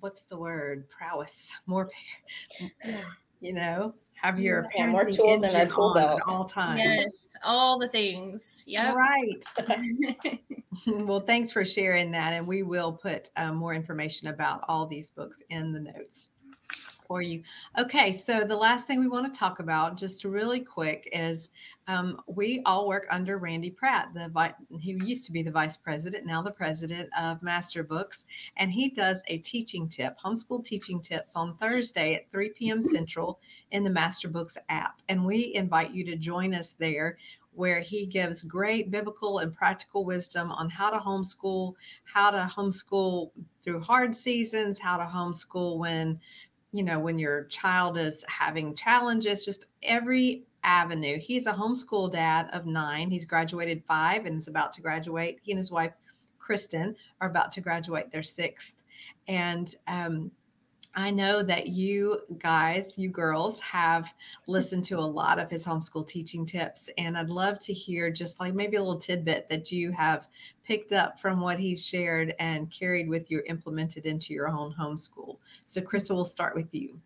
What's 0.00 0.22
the 0.22 0.36
word? 0.36 0.88
Prowess. 0.90 1.50
More, 1.66 1.90
you 3.40 3.52
know, 3.52 3.94
have 4.20 4.40
your 4.40 4.66
yeah, 4.74 4.86
more 4.86 5.04
tools 5.10 5.44
in 5.44 5.54
our 5.54 5.66
tool 5.66 5.94
belt 5.94 6.20
at 6.20 6.28
all 6.28 6.44
times. 6.44 6.80
Yes, 6.82 7.28
all 7.42 7.78
the 7.78 7.88
things. 7.88 8.62
Yeah, 8.66 8.92
right. 8.92 10.40
well, 10.86 11.20
thanks 11.20 11.50
for 11.52 11.64
sharing 11.64 12.10
that, 12.12 12.32
and 12.32 12.46
we 12.46 12.62
will 12.62 12.92
put 12.92 13.30
um, 13.36 13.56
more 13.56 13.74
information 13.74 14.28
about 14.28 14.64
all 14.68 14.86
these 14.86 15.10
books 15.10 15.42
in 15.50 15.72
the 15.72 15.80
notes 15.80 16.30
for 17.06 17.22
you. 17.22 17.42
Okay, 17.78 18.12
so 18.12 18.44
the 18.44 18.56
last 18.56 18.86
thing 18.86 19.00
we 19.00 19.08
want 19.08 19.32
to 19.32 19.38
talk 19.38 19.60
about, 19.60 19.96
just 19.96 20.24
really 20.24 20.60
quick, 20.60 21.08
is 21.12 21.50
um, 21.88 22.20
we 22.26 22.62
all 22.66 22.88
work 22.88 23.06
under 23.10 23.38
Randy 23.38 23.70
Pratt, 23.70 24.08
the 24.12 24.28
vi- 24.28 24.54
he 24.80 24.92
used 24.92 25.24
to 25.24 25.32
be 25.32 25.42
the 25.42 25.50
vice 25.50 25.76
president, 25.76 26.26
now 26.26 26.42
the 26.42 26.50
president 26.50 27.08
of 27.18 27.42
Master 27.42 27.84
Books, 27.84 28.24
and 28.56 28.72
he 28.72 28.90
does 28.90 29.22
a 29.28 29.38
teaching 29.38 29.88
tip, 29.88 30.16
homeschool 30.18 30.64
teaching 30.64 31.00
tips 31.00 31.36
on 31.36 31.56
Thursday 31.56 32.14
at 32.14 32.30
3 32.30 32.50
p.m. 32.50 32.82
Central 32.82 33.38
in 33.70 33.84
the 33.84 33.90
Master 33.90 34.28
Books 34.28 34.58
app, 34.68 35.00
and 35.08 35.24
we 35.24 35.54
invite 35.54 35.92
you 35.92 36.04
to 36.06 36.16
join 36.16 36.54
us 36.54 36.74
there 36.78 37.18
where 37.56 37.80
he 37.80 38.04
gives 38.04 38.42
great 38.42 38.90
biblical 38.90 39.38
and 39.38 39.54
practical 39.54 40.04
wisdom 40.04 40.52
on 40.52 40.68
how 40.68 40.90
to 40.90 40.98
homeschool, 40.98 41.74
how 42.04 42.30
to 42.30 42.50
homeschool 42.54 43.30
through 43.64 43.80
hard 43.80 44.14
seasons, 44.14 44.78
how 44.78 44.98
to 44.98 45.04
homeschool 45.04 45.78
when 45.78 46.20
you 46.76 46.82
know, 46.82 46.98
when 46.98 47.18
your 47.18 47.44
child 47.44 47.96
is 47.96 48.24
having 48.28 48.74
challenges, 48.74 49.44
just 49.44 49.66
every 49.82 50.44
avenue. 50.62 51.18
He's 51.18 51.46
a 51.46 51.52
homeschool 51.52 52.12
dad 52.12 52.48
of 52.52 52.66
nine. 52.66 53.10
He's 53.10 53.24
graduated 53.24 53.82
five 53.86 54.26
and 54.26 54.36
is 54.36 54.48
about 54.48 54.72
to 54.74 54.82
graduate. 54.82 55.38
He 55.42 55.52
and 55.52 55.58
his 55.58 55.70
wife, 55.70 55.92
Kristen, 56.38 56.94
are 57.20 57.30
about 57.30 57.52
to 57.52 57.60
graduate 57.60 58.10
their 58.10 58.24
sixth. 58.24 58.82
And 59.28 59.74
um, 59.86 60.30
I 60.98 61.10
know 61.10 61.42
that 61.42 61.66
you 61.66 62.22
guys, 62.38 62.96
you 62.96 63.10
girls, 63.10 63.60
have 63.60 64.06
listened 64.46 64.82
to 64.84 64.98
a 64.98 65.00
lot 65.00 65.38
of 65.38 65.50
his 65.50 65.66
homeschool 65.66 66.08
teaching 66.08 66.46
tips. 66.46 66.88
And 66.96 67.18
I'd 67.18 67.28
love 67.28 67.58
to 67.60 67.74
hear 67.74 68.10
just 68.10 68.40
like 68.40 68.54
maybe 68.54 68.78
a 68.78 68.82
little 68.82 68.98
tidbit 68.98 69.46
that 69.50 69.70
you 69.70 69.92
have 69.92 70.26
picked 70.64 70.92
up 70.92 71.20
from 71.20 71.40
what 71.40 71.58
he's 71.60 71.86
shared 71.86 72.34
and 72.38 72.72
carried 72.72 73.10
with 73.10 73.30
you, 73.30 73.42
implemented 73.46 74.06
into 74.06 74.32
your 74.32 74.48
own 74.48 74.72
homeschool. 74.72 75.36
So, 75.66 75.82
Krista, 75.82 76.14
we'll 76.14 76.24
start 76.24 76.56
with 76.56 76.74
you. 76.74 76.98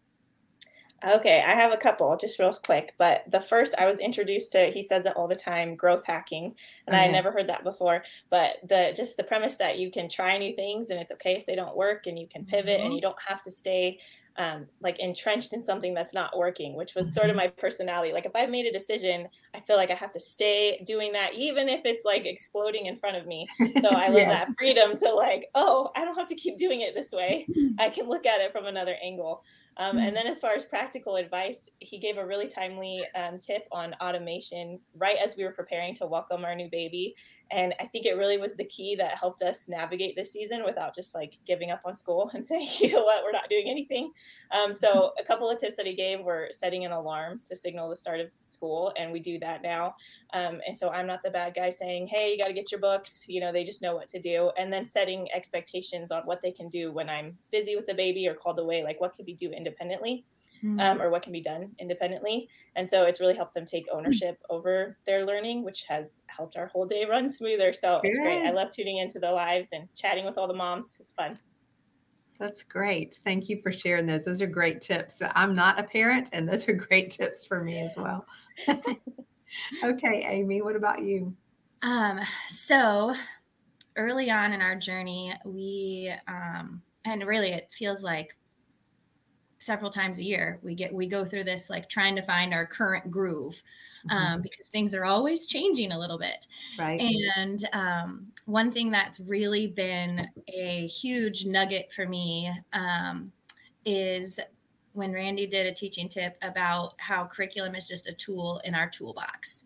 Okay, 1.02 1.42
I 1.46 1.52
have 1.52 1.72
a 1.72 1.78
couple 1.78 2.14
just 2.16 2.38
real 2.38 2.52
quick. 2.52 2.94
But 2.98 3.24
the 3.30 3.40
first, 3.40 3.74
I 3.78 3.86
was 3.86 4.00
introduced 4.00 4.52
to, 4.52 4.66
he 4.66 4.82
says 4.82 5.06
it 5.06 5.16
all 5.16 5.28
the 5.28 5.34
time, 5.34 5.74
growth 5.74 6.04
hacking. 6.04 6.54
And 6.86 6.94
oh, 6.94 6.98
I 6.98 7.04
yes. 7.04 7.12
never 7.12 7.32
heard 7.32 7.48
that 7.48 7.64
before. 7.64 8.04
But 8.28 8.56
the 8.68 8.92
just 8.94 9.16
the 9.16 9.24
premise 9.24 9.56
that 9.56 9.78
you 9.78 9.90
can 9.90 10.08
try 10.08 10.36
new 10.36 10.54
things 10.54 10.90
and 10.90 11.00
it's 11.00 11.12
okay 11.12 11.36
if 11.36 11.46
they 11.46 11.56
don't 11.56 11.76
work 11.76 12.06
and 12.06 12.18
you 12.18 12.26
can 12.26 12.44
pivot 12.44 12.78
mm-hmm. 12.78 12.86
and 12.86 12.94
you 12.94 13.00
don't 13.00 13.16
have 13.26 13.40
to 13.42 13.50
stay 13.50 13.98
um, 14.36 14.66
like 14.80 14.98
entrenched 15.00 15.52
in 15.52 15.62
something 15.62 15.92
that's 15.92 16.14
not 16.14 16.36
working, 16.36 16.74
which 16.74 16.94
was 16.94 17.12
sort 17.12 17.26
of 17.26 17.36
mm-hmm. 17.36 17.46
my 17.46 17.48
personality. 17.48 18.12
Like 18.12 18.26
if 18.26 18.34
I've 18.34 18.50
made 18.50 18.66
a 18.66 18.72
decision, 18.72 19.28
I 19.54 19.60
feel 19.60 19.76
like 19.76 19.90
I 19.90 19.94
have 19.94 20.12
to 20.12 20.20
stay 20.20 20.82
doing 20.86 21.12
that, 21.12 21.34
even 21.34 21.68
if 21.68 21.82
it's 21.84 22.04
like 22.04 22.26
exploding 22.26 22.86
in 22.86 22.96
front 22.96 23.16
of 23.16 23.26
me. 23.26 23.46
So 23.80 23.88
I 23.90 24.08
love 24.08 24.16
yes. 24.16 24.48
that 24.48 24.54
freedom 24.56 24.96
to 24.96 25.12
like, 25.12 25.46
oh, 25.54 25.90
I 25.96 26.04
don't 26.04 26.16
have 26.16 26.28
to 26.28 26.34
keep 26.34 26.56
doing 26.56 26.80
it 26.80 26.94
this 26.94 27.12
way. 27.12 27.46
I 27.78 27.90
can 27.90 28.08
look 28.08 28.24
at 28.24 28.40
it 28.40 28.52
from 28.52 28.66
another 28.66 28.96
angle. 29.02 29.42
Um, 29.80 29.96
and 29.96 30.10
hmm. 30.10 30.14
then, 30.14 30.26
as 30.26 30.38
far 30.38 30.52
as 30.52 30.66
practical 30.66 31.16
advice, 31.16 31.66
he 31.78 31.98
gave 31.98 32.18
a 32.18 32.26
really 32.26 32.46
timely 32.46 33.02
um, 33.14 33.38
tip 33.38 33.66
on 33.72 33.94
automation 33.94 34.78
right 34.94 35.16
as 35.16 35.38
we 35.38 35.42
were 35.42 35.52
preparing 35.52 35.94
to 35.94 36.06
welcome 36.06 36.44
our 36.44 36.54
new 36.54 36.68
baby. 36.70 37.16
And 37.50 37.74
I 37.80 37.84
think 37.84 38.06
it 38.06 38.16
really 38.16 38.38
was 38.38 38.56
the 38.56 38.64
key 38.64 38.94
that 38.96 39.16
helped 39.16 39.42
us 39.42 39.68
navigate 39.68 40.14
this 40.16 40.32
season 40.32 40.62
without 40.64 40.94
just 40.94 41.14
like 41.14 41.38
giving 41.46 41.70
up 41.70 41.80
on 41.84 41.96
school 41.96 42.30
and 42.34 42.44
saying, 42.50 42.68
you 42.80 42.92
know 42.92 43.02
what, 43.02 43.24
we're 43.24 43.32
not 43.32 43.48
doing 43.48 43.66
anything. 43.68 44.12
Um, 44.50 44.72
so, 44.72 45.12
a 45.18 45.24
couple 45.24 45.50
of 45.50 45.58
tips 45.58 45.76
that 45.76 45.86
he 45.86 45.94
gave 45.94 46.20
were 46.20 46.48
setting 46.50 46.84
an 46.84 46.92
alarm 46.92 47.40
to 47.46 47.56
signal 47.56 47.88
the 47.88 47.96
start 47.96 48.20
of 48.20 48.28
school. 48.44 48.92
And 48.98 49.12
we 49.12 49.20
do 49.20 49.38
that 49.40 49.62
now. 49.62 49.94
Um, 50.32 50.60
and 50.66 50.76
so, 50.76 50.90
I'm 50.90 51.06
not 51.06 51.22
the 51.22 51.30
bad 51.30 51.54
guy 51.54 51.70
saying, 51.70 52.08
hey, 52.08 52.32
you 52.32 52.38
got 52.38 52.48
to 52.48 52.54
get 52.54 52.70
your 52.70 52.80
books. 52.80 53.26
You 53.28 53.40
know, 53.40 53.52
they 53.52 53.64
just 53.64 53.82
know 53.82 53.94
what 53.94 54.08
to 54.08 54.20
do. 54.20 54.50
And 54.58 54.72
then 54.72 54.86
setting 54.86 55.28
expectations 55.34 56.12
on 56.12 56.22
what 56.22 56.40
they 56.42 56.52
can 56.52 56.68
do 56.68 56.92
when 56.92 57.08
I'm 57.08 57.36
busy 57.50 57.76
with 57.76 57.86
the 57.86 57.94
baby 57.94 58.28
or 58.28 58.34
called 58.34 58.58
away. 58.58 58.82
Like, 58.82 59.00
what 59.00 59.14
could 59.14 59.26
we 59.26 59.34
do 59.34 59.50
independently? 59.50 60.24
Um, 60.62 60.76
mm-hmm. 60.76 61.00
or 61.00 61.10
what 61.10 61.22
can 61.22 61.32
be 61.32 61.40
done 61.40 61.70
independently. 61.78 62.46
And 62.76 62.86
so 62.86 63.04
it's 63.04 63.18
really 63.18 63.34
helped 63.34 63.54
them 63.54 63.64
take 63.64 63.86
hmm. 63.90 63.96
ownership 63.96 64.34
mm-hmm. 64.34 64.56
over 64.56 64.98
their 65.06 65.24
learning, 65.24 65.64
which 65.64 65.84
has 65.88 66.22
helped 66.26 66.56
our 66.56 66.66
whole 66.66 66.84
day 66.84 67.06
run 67.08 67.30
smoother. 67.30 67.72
So 67.72 67.98
Good. 68.02 68.10
it's 68.10 68.18
great. 68.18 68.44
I 68.44 68.50
love 68.50 68.68
tuning 68.70 68.98
into 68.98 69.18
the 69.18 69.32
lives 69.32 69.70
and 69.72 69.88
chatting 69.94 70.26
with 70.26 70.36
all 70.36 70.46
the 70.46 70.54
moms. 70.54 70.98
It's 71.00 71.12
fun. 71.12 71.38
That's 72.38 72.62
great. 72.62 73.20
Thank 73.22 73.48
you 73.48 73.60
for 73.62 73.70
sharing 73.70 74.06
those. 74.06 74.24
Those 74.24 74.40
are 74.40 74.46
great 74.46 74.80
tips. 74.80 75.22
I'm 75.34 75.54
not 75.54 75.78
a 75.78 75.82
parent, 75.82 76.30
and 76.32 76.48
those 76.48 76.68
are 76.68 76.72
great 76.72 77.10
tips 77.10 77.44
for 77.44 77.62
me 77.62 77.78
as 77.80 77.94
well. 77.98 78.26
okay, 79.84 80.26
Amy, 80.28 80.62
what 80.62 80.74
about 80.74 81.02
you? 81.02 81.34
Um, 81.82 82.20
so 82.48 83.14
early 83.96 84.30
on 84.30 84.52
in 84.52 84.62
our 84.62 84.74
journey, 84.74 85.34
we 85.44 86.12
um, 86.28 86.82
and 87.04 87.26
really 87.26 87.50
it 87.50 87.68
feels 87.76 88.02
like 88.02 88.36
several 89.60 89.90
times 89.90 90.18
a 90.18 90.24
year 90.24 90.58
we 90.62 90.74
get 90.74 90.92
we 90.92 91.06
go 91.06 91.24
through 91.24 91.44
this 91.44 91.70
like 91.70 91.88
trying 91.88 92.16
to 92.16 92.22
find 92.22 92.52
our 92.52 92.66
current 92.66 93.10
groove 93.10 93.62
um, 94.10 94.18
mm-hmm. 94.18 94.42
because 94.42 94.68
things 94.68 94.94
are 94.94 95.04
always 95.04 95.46
changing 95.46 95.92
a 95.92 95.98
little 95.98 96.18
bit 96.18 96.46
right 96.78 97.00
and 97.00 97.68
um, 97.72 98.26
one 98.46 98.72
thing 98.72 98.90
that's 98.90 99.20
really 99.20 99.66
been 99.66 100.26
a 100.48 100.86
huge 100.86 101.44
nugget 101.44 101.92
for 101.94 102.06
me 102.06 102.50
um, 102.72 103.30
is 103.84 104.40
when 104.92 105.12
Randy 105.12 105.46
did 105.46 105.66
a 105.66 105.74
teaching 105.74 106.08
tip 106.08 106.36
about 106.42 106.94
how 106.98 107.24
curriculum 107.24 107.74
is 107.74 107.86
just 107.86 108.08
a 108.08 108.12
tool 108.12 108.60
in 108.64 108.74
our 108.74 108.88
toolbox. 108.88 109.64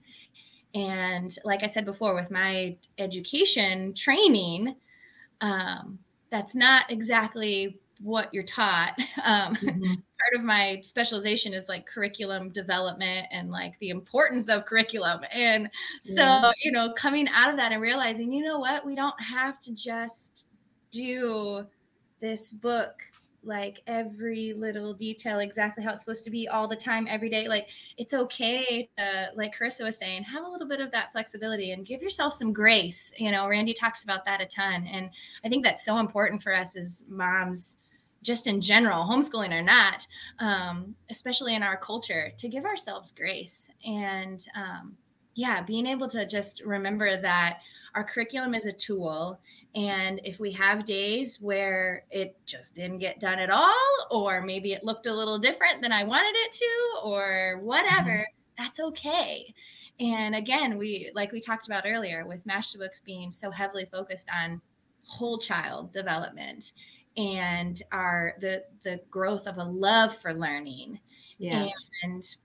And 0.74 1.36
like 1.44 1.62
I 1.62 1.66
said 1.66 1.84
before, 1.84 2.14
with 2.14 2.30
my 2.30 2.76
education 2.98 3.94
training, 3.94 4.76
um, 5.40 5.98
that's 6.30 6.54
not 6.54 6.90
exactly 6.90 7.78
what 8.00 8.32
you're 8.32 8.42
taught. 8.42 8.98
Um, 9.24 9.56
mm-hmm. 9.56 9.84
Part 9.84 10.34
of 10.36 10.42
my 10.42 10.80
specialization 10.82 11.54
is 11.54 11.66
like 11.66 11.86
curriculum 11.86 12.50
development 12.50 13.26
and 13.30 13.50
like 13.50 13.72
the 13.80 13.88
importance 13.88 14.50
of 14.50 14.66
curriculum. 14.66 15.20
And 15.32 15.70
so, 16.02 16.14
yeah. 16.16 16.52
you 16.62 16.72
know, 16.72 16.92
coming 16.94 17.26
out 17.28 17.48
of 17.48 17.56
that 17.56 17.72
and 17.72 17.80
realizing, 17.80 18.30
you 18.32 18.44
know 18.44 18.58
what, 18.58 18.84
we 18.84 18.94
don't 18.94 19.18
have 19.18 19.58
to 19.60 19.72
just 19.72 20.46
do 20.90 21.64
this 22.20 22.52
book 22.52 22.92
like 23.46 23.82
every 23.86 24.54
little 24.54 24.94
detail 24.94 25.38
exactly 25.38 25.84
how 25.84 25.90
it's 25.90 26.00
supposed 26.00 26.24
to 26.24 26.30
be 26.30 26.48
all 26.48 26.66
the 26.66 26.76
time 26.76 27.06
every 27.08 27.28
day 27.28 27.46
like 27.46 27.68
it's 27.98 28.14
okay 28.14 28.88
to 28.96 29.28
like 29.36 29.54
carissa 29.54 29.82
was 29.82 29.96
saying 29.98 30.22
have 30.22 30.44
a 30.44 30.48
little 30.48 30.66
bit 30.66 30.80
of 30.80 30.90
that 30.90 31.12
flexibility 31.12 31.72
and 31.72 31.86
give 31.86 32.02
yourself 32.02 32.34
some 32.34 32.52
grace 32.52 33.12
you 33.18 33.30
know 33.30 33.46
randy 33.48 33.74
talks 33.74 34.04
about 34.04 34.24
that 34.24 34.40
a 34.40 34.46
ton 34.46 34.86
and 34.86 35.10
i 35.44 35.48
think 35.48 35.62
that's 35.62 35.84
so 35.84 35.98
important 35.98 36.42
for 36.42 36.54
us 36.54 36.76
as 36.76 37.04
moms 37.08 37.78
just 38.24 38.48
in 38.48 38.60
general 38.60 39.04
homeschooling 39.04 39.52
or 39.52 39.62
not 39.62 40.06
um, 40.40 40.94
especially 41.10 41.54
in 41.54 41.62
our 41.62 41.76
culture 41.76 42.32
to 42.36 42.48
give 42.48 42.64
ourselves 42.64 43.12
grace 43.12 43.70
and 43.84 44.48
um, 44.56 44.96
yeah 45.34 45.62
being 45.62 45.86
able 45.86 46.08
to 46.08 46.26
just 46.26 46.60
remember 46.64 47.20
that 47.20 47.58
our 47.94 48.02
curriculum 48.02 48.54
is 48.54 48.66
a 48.66 48.72
tool 48.72 49.38
and 49.74 50.20
if 50.22 50.38
we 50.38 50.52
have 50.52 50.84
days 50.84 51.40
where 51.40 52.04
it 52.10 52.36
just 52.46 52.74
didn't 52.74 52.98
get 52.98 53.18
done 53.18 53.40
at 53.40 53.50
all, 53.50 54.06
or 54.10 54.40
maybe 54.40 54.72
it 54.72 54.84
looked 54.84 55.06
a 55.06 55.14
little 55.14 55.38
different 55.38 55.82
than 55.82 55.90
I 55.90 56.04
wanted 56.04 56.34
it 56.36 56.52
to, 56.52 57.00
or 57.02 57.58
whatever, 57.60 58.10
mm-hmm. 58.10 58.62
that's 58.62 58.78
okay. 58.78 59.52
And 59.98 60.36
again, 60.36 60.78
we, 60.78 61.10
like 61.14 61.32
we 61.32 61.40
talked 61.40 61.66
about 61.66 61.84
earlier, 61.86 62.24
with 62.24 62.46
Masterbooks 62.46 63.02
being 63.04 63.32
so 63.32 63.50
heavily 63.50 63.88
focused 63.90 64.28
on 64.32 64.60
whole 65.06 65.38
child 65.38 65.92
development 65.92 66.72
and 67.16 67.82
our 67.92 68.34
the 68.40 68.64
the 68.82 69.00
growth 69.10 69.46
of 69.46 69.58
a 69.58 69.64
love 69.64 70.16
for 70.16 70.34
learning 70.34 70.98
yes. 71.38 71.90
and 72.02 72.36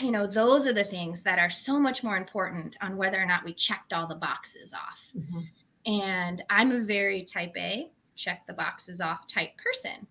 you 0.00 0.12
know 0.12 0.26
those 0.26 0.66
are 0.66 0.72
the 0.72 0.84
things 0.84 1.22
that 1.22 1.38
are 1.38 1.50
so 1.50 1.80
much 1.80 2.04
more 2.04 2.16
important 2.16 2.76
on 2.80 2.96
whether 2.96 3.20
or 3.20 3.26
not 3.26 3.44
we 3.44 3.52
checked 3.52 3.92
all 3.92 4.06
the 4.06 4.14
boxes 4.14 4.72
off 4.72 5.00
mm-hmm. 5.16 5.40
And 5.88 6.42
I'm 6.50 6.70
a 6.70 6.80
very 6.80 7.24
type 7.24 7.54
A, 7.56 7.90
check 8.14 8.46
the 8.46 8.52
boxes 8.52 9.00
off 9.00 9.26
type 9.26 9.52
person. 9.56 10.06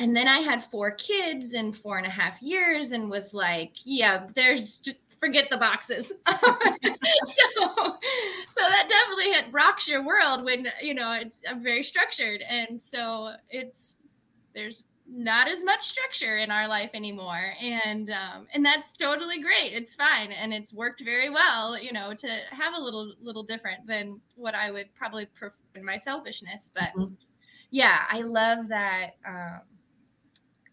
And 0.00 0.14
then 0.16 0.26
I 0.26 0.40
had 0.40 0.64
four 0.64 0.90
kids 0.90 1.52
in 1.52 1.72
four 1.72 1.98
and 1.98 2.06
a 2.06 2.10
half 2.10 2.42
years 2.42 2.90
and 2.90 3.08
was 3.08 3.32
like, 3.32 3.74
yeah, 3.84 4.26
there's 4.34 4.78
just 4.78 5.03
forget 5.24 5.48
the 5.50 5.56
boxes. 5.56 6.12
so, 6.26 6.36
so 6.36 7.96
that 8.56 8.88
definitely 8.88 9.32
hit 9.32 9.46
rocks 9.52 9.88
your 9.88 10.04
world 10.04 10.44
when, 10.44 10.68
you 10.82 10.94
know, 10.94 11.12
it's 11.12 11.40
I'm 11.48 11.62
very 11.62 11.82
structured. 11.82 12.42
And 12.48 12.80
so 12.80 13.32
it's, 13.48 13.96
there's 14.54 14.84
not 15.06 15.48
as 15.48 15.62
much 15.62 15.82
structure 15.82 16.38
in 16.38 16.50
our 16.50 16.66
life 16.66 16.90
anymore 16.94 17.52
and 17.60 18.10
um, 18.10 18.46
and 18.54 18.64
that's 18.64 18.92
totally 18.92 19.38
great 19.38 19.74
it's 19.74 19.94
fine 19.94 20.32
and 20.32 20.54
it's 20.54 20.72
worked 20.72 21.02
very 21.04 21.28
well 21.28 21.78
you 21.78 21.92
know 21.92 22.14
to 22.14 22.26
have 22.50 22.72
a 22.74 22.80
little 22.80 23.12
little 23.20 23.42
different 23.42 23.86
than 23.86 24.18
what 24.34 24.54
i 24.54 24.70
would 24.70 24.88
probably 24.94 25.26
prefer 25.26 25.54
in 25.74 25.84
my 25.84 25.98
selfishness 25.98 26.70
but 26.74 26.88
mm-hmm. 26.96 27.12
yeah 27.70 28.04
i 28.10 28.22
love 28.22 28.66
that 28.68 29.16
um, 29.28 29.60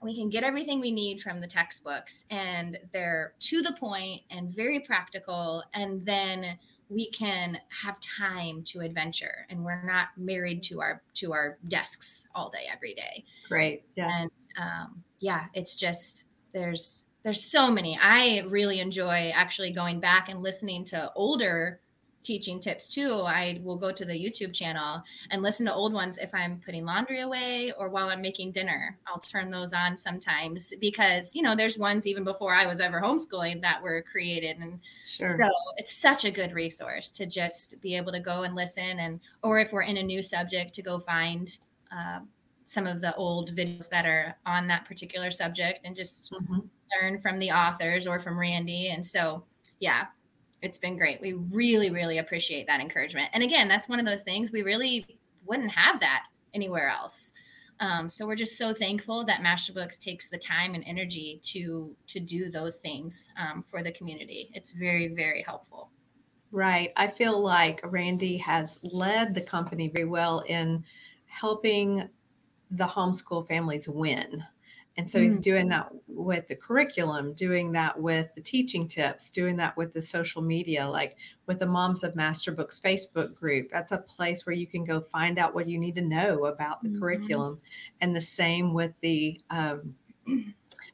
we 0.01 0.15
can 0.15 0.29
get 0.29 0.43
everything 0.43 0.79
we 0.79 0.91
need 0.91 1.21
from 1.21 1.39
the 1.39 1.47
textbooks 1.47 2.25
and 2.29 2.77
they're 2.91 3.33
to 3.39 3.61
the 3.61 3.73
point 3.73 4.21
and 4.31 4.55
very 4.55 4.79
practical 4.79 5.63
and 5.73 6.05
then 6.05 6.57
we 6.89 7.09
can 7.11 7.57
have 7.69 7.97
time 8.01 8.63
to 8.63 8.81
adventure 8.81 9.45
and 9.49 9.63
we're 9.63 9.83
not 9.83 10.07
married 10.17 10.61
to 10.63 10.81
our 10.81 11.01
to 11.13 11.33
our 11.33 11.57
desks 11.67 12.27
all 12.35 12.49
day 12.49 12.65
every 12.71 12.93
day. 12.93 13.23
Right 13.49 13.83
yeah. 13.95 14.21
And 14.21 14.31
um, 14.57 15.03
yeah 15.19 15.45
it's 15.53 15.75
just 15.75 16.23
there's 16.53 17.05
there's 17.23 17.43
so 17.43 17.69
many. 17.69 17.99
I 18.01 18.43
really 18.47 18.79
enjoy 18.79 19.31
actually 19.35 19.71
going 19.71 19.99
back 19.99 20.29
and 20.29 20.41
listening 20.41 20.85
to 20.85 21.11
older 21.15 21.80
teaching 22.23 22.59
tips 22.59 22.87
too. 22.87 23.11
I 23.25 23.59
will 23.63 23.75
go 23.75 23.91
to 23.91 24.05
the 24.05 24.13
YouTube 24.13 24.53
channel 24.53 25.01
and 25.29 25.41
listen 25.41 25.65
to 25.65 25.73
old 25.73 25.93
ones 25.93 26.17
if 26.17 26.33
I'm 26.33 26.61
putting 26.63 26.85
laundry 26.85 27.21
away 27.21 27.73
or 27.77 27.89
while 27.89 28.09
I'm 28.09 28.21
making 28.21 28.51
dinner. 28.51 28.97
I'll 29.07 29.19
turn 29.19 29.51
those 29.51 29.73
on 29.73 29.97
sometimes 29.97 30.73
because, 30.79 31.35
you 31.35 31.41
know, 31.41 31.55
there's 31.55 31.77
ones 31.77 32.07
even 32.07 32.23
before 32.23 32.53
I 32.53 32.65
was 32.65 32.79
ever 32.79 33.01
homeschooling 33.01 33.61
that 33.61 33.81
were 33.81 34.03
created. 34.09 34.57
And 34.57 34.79
sure. 35.05 35.37
so 35.39 35.49
it's 35.77 35.95
such 35.95 36.25
a 36.25 36.31
good 36.31 36.53
resource 36.53 37.11
to 37.11 37.25
just 37.25 37.79
be 37.81 37.95
able 37.95 38.11
to 38.11 38.19
go 38.19 38.43
and 38.43 38.55
listen 38.55 38.99
and, 38.99 39.19
or 39.43 39.59
if 39.59 39.71
we're 39.71 39.81
in 39.81 39.97
a 39.97 40.03
new 40.03 40.21
subject, 40.21 40.73
to 40.75 40.81
go 40.81 40.99
find 40.99 41.57
uh, 41.91 42.19
some 42.65 42.87
of 42.87 43.01
the 43.01 43.13
old 43.15 43.55
videos 43.55 43.89
that 43.89 44.05
are 44.05 44.37
on 44.45 44.67
that 44.67 44.85
particular 44.85 45.31
subject 45.31 45.79
and 45.83 45.95
just 45.95 46.31
mm-hmm. 46.31 46.59
learn 47.01 47.19
from 47.19 47.39
the 47.39 47.51
authors 47.51 48.07
or 48.07 48.19
from 48.19 48.39
Randy. 48.39 48.89
And 48.89 49.05
so, 49.05 49.43
yeah, 49.79 50.05
it's 50.61 50.77
been 50.77 50.97
great. 50.97 51.21
We 51.21 51.33
really, 51.33 51.89
really 51.89 52.19
appreciate 52.19 52.67
that 52.67 52.79
encouragement. 52.79 53.29
And 53.33 53.43
again, 53.43 53.67
that's 53.67 53.89
one 53.89 53.99
of 53.99 54.05
those 54.05 54.21
things 54.21 54.51
we 54.51 54.61
really 54.61 55.05
wouldn't 55.45 55.71
have 55.71 55.99
that 55.99 56.23
anywhere 56.53 56.89
else. 56.89 57.33
Um, 57.79 58.11
so 58.11 58.27
we're 58.27 58.35
just 58.35 58.59
so 58.59 58.75
thankful 58.75 59.25
that 59.25 59.41
Masterbooks 59.41 59.97
takes 59.99 60.29
the 60.29 60.37
time 60.37 60.75
and 60.75 60.83
energy 60.85 61.41
to 61.45 61.95
to 62.07 62.19
do 62.19 62.51
those 62.51 62.77
things 62.77 63.29
um, 63.39 63.63
for 63.63 63.81
the 63.81 63.91
community. 63.91 64.51
It's 64.53 64.71
very, 64.71 65.07
very 65.07 65.41
helpful. 65.41 65.89
Right. 66.51 66.91
I 66.95 67.07
feel 67.07 67.41
like 67.41 67.81
Randy 67.83 68.37
has 68.37 68.79
led 68.83 69.33
the 69.33 69.41
company 69.41 69.87
very 69.87 70.05
well 70.05 70.41
in 70.41 70.83
helping 71.25 72.07
the 72.69 72.85
homeschool 72.85 73.47
families 73.47 73.87
win. 73.87 74.43
And 74.97 75.09
so 75.09 75.21
he's 75.21 75.39
doing 75.39 75.69
mm-hmm. 75.69 75.93
that 75.93 75.93
with 76.07 76.47
the 76.47 76.55
curriculum, 76.55 77.33
doing 77.33 77.71
that 77.71 77.99
with 77.99 78.27
the 78.35 78.41
teaching 78.41 78.87
tips, 78.87 79.29
doing 79.29 79.55
that 79.57 79.75
with 79.77 79.93
the 79.93 80.01
social 80.01 80.41
media, 80.41 80.87
like 80.87 81.15
with 81.47 81.59
the 81.59 81.65
Moms 81.65 82.03
of 82.03 82.13
Masterbooks 82.13 82.81
Facebook 82.81 83.33
group. 83.33 83.69
That's 83.71 83.93
a 83.93 83.97
place 83.97 84.45
where 84.45 84.55
you 84.55 84.67
can 84.67 84.83
go 84.83 84.99
find 84.99 85.39
out 85.39 85.55
what 85.55 85.67
you 85.67 85.79
need 85.79 85.95
to 85.95 86.01
know 86.01 86.45
about 86.45 86.83
the 86.83 86.89
mm-hmm. 86.89 86.99
curriculum. 86.99 87.59
And 88.01 88.15
the 88.15 88.21
same 88.21 88.73
with 88.73 88.91
the 89.01 89.39
um, 89.49 89.95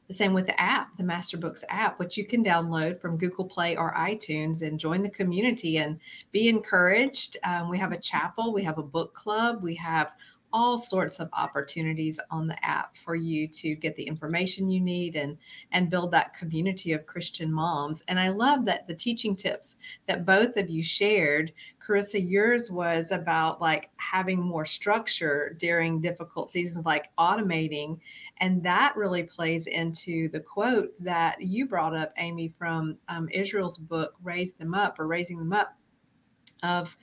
the 0.08 0.14
same 0.14 0.32
with 0.32 0.46
the 0.46 0.58
app, 0.60 0.96
the 0.96 1.02
Masterbooks 1.02 1.64
app, 1.68 1.98
which 1.98 2.16
you 2.16 2.24
can 2.24 2.42
download 2.42 2.98
from 2.98 3.18
Google 3.18 3.44
Play 3.44 3.76
or 3.76 3.94
iTunes 3.94 4.62
and 4.62 4.80
join 4.80 5.02
the 5.02 5.10
community 5.10 5.76
and 5.76 6.00
be 6.32 6.48
encouraged. 6.48 7.36
Um, 7.44 7.68
we 7.68 7.78
have 7.78 7.92
a 7.92 7.98
chapel, 7.98 8.54
we 8.54 8.64
have 8.64 8.78
a 8.78 8.82
book 8.82 9.14
club, 9.14 9.62
we 9.62 9.74
have 9.74 10.12
all 10.52 10.78
sorts 10.78 11.20
of 11.20 11.28
opportunities 11.32 12.18
on 12.30 12.46
the 12.46 12.64
app 12.64 12.96
for 12.96 13.14
you 13.14 13.46
to 13.48 13.74
get 13.74 13.94
the 13.96 14.02
information 14.02 14.70
you 14.70 14.80
need 14.80 15.16
and 15.16 15.36
and 15.72 15.90
build 15.90 16.10
that 16.10 16.34
community 16.34 16.92
of 16.92 17.06
Christian 17.06 17.52
moms. 17.52 18.02
And 18.08 18.18
I 18.18 18.30
love 18.30 18.64
that 18.64 18.86
the 18.86 18.94
teaching 18.94 19.36
tips 19.36 19.76
that 20.06 20.24
both 20.24 20.56
of 20.56 20.70
you 20.70 20.82
shared, 20.82 21.52
Carissa, 21.86 22.20
yours 22.22 22.70
was 22.70 23.12
about 23.12 23.60
like 23.60 23.90
having 23.96 24.40
more 24.40 24.66
structure 24.66 25.56
during 25.58 26.00
difficult 26.00 26.50
seasons, 26.50 26.84
like 26.84 27.10
automating. 27.18 27.98
And 28.38 28.62
that 28.62 28.96
really 28.96 29.22
plays 29.22 29.66
into 29.66 30.28
the 30.30 30.40
quote 30.40 30.92
that 31.02 31.40
you 31.40 31.66
brought 31.66 31.96
up, 31.96 32.12
Amy, 32.18 32.52
from 32.58 32.96
um, 33.08 33.28
Israel's 33.30 33.78
book, 33.78 34.14
Raise 34.22 34.52
Them 34.52 34.74
Up 34.74 34.98
or 34.98 35.06
Raising 35.06 35.38
Them 35.38 35.52
Up, 35.52 35.76
of 36.62 36.96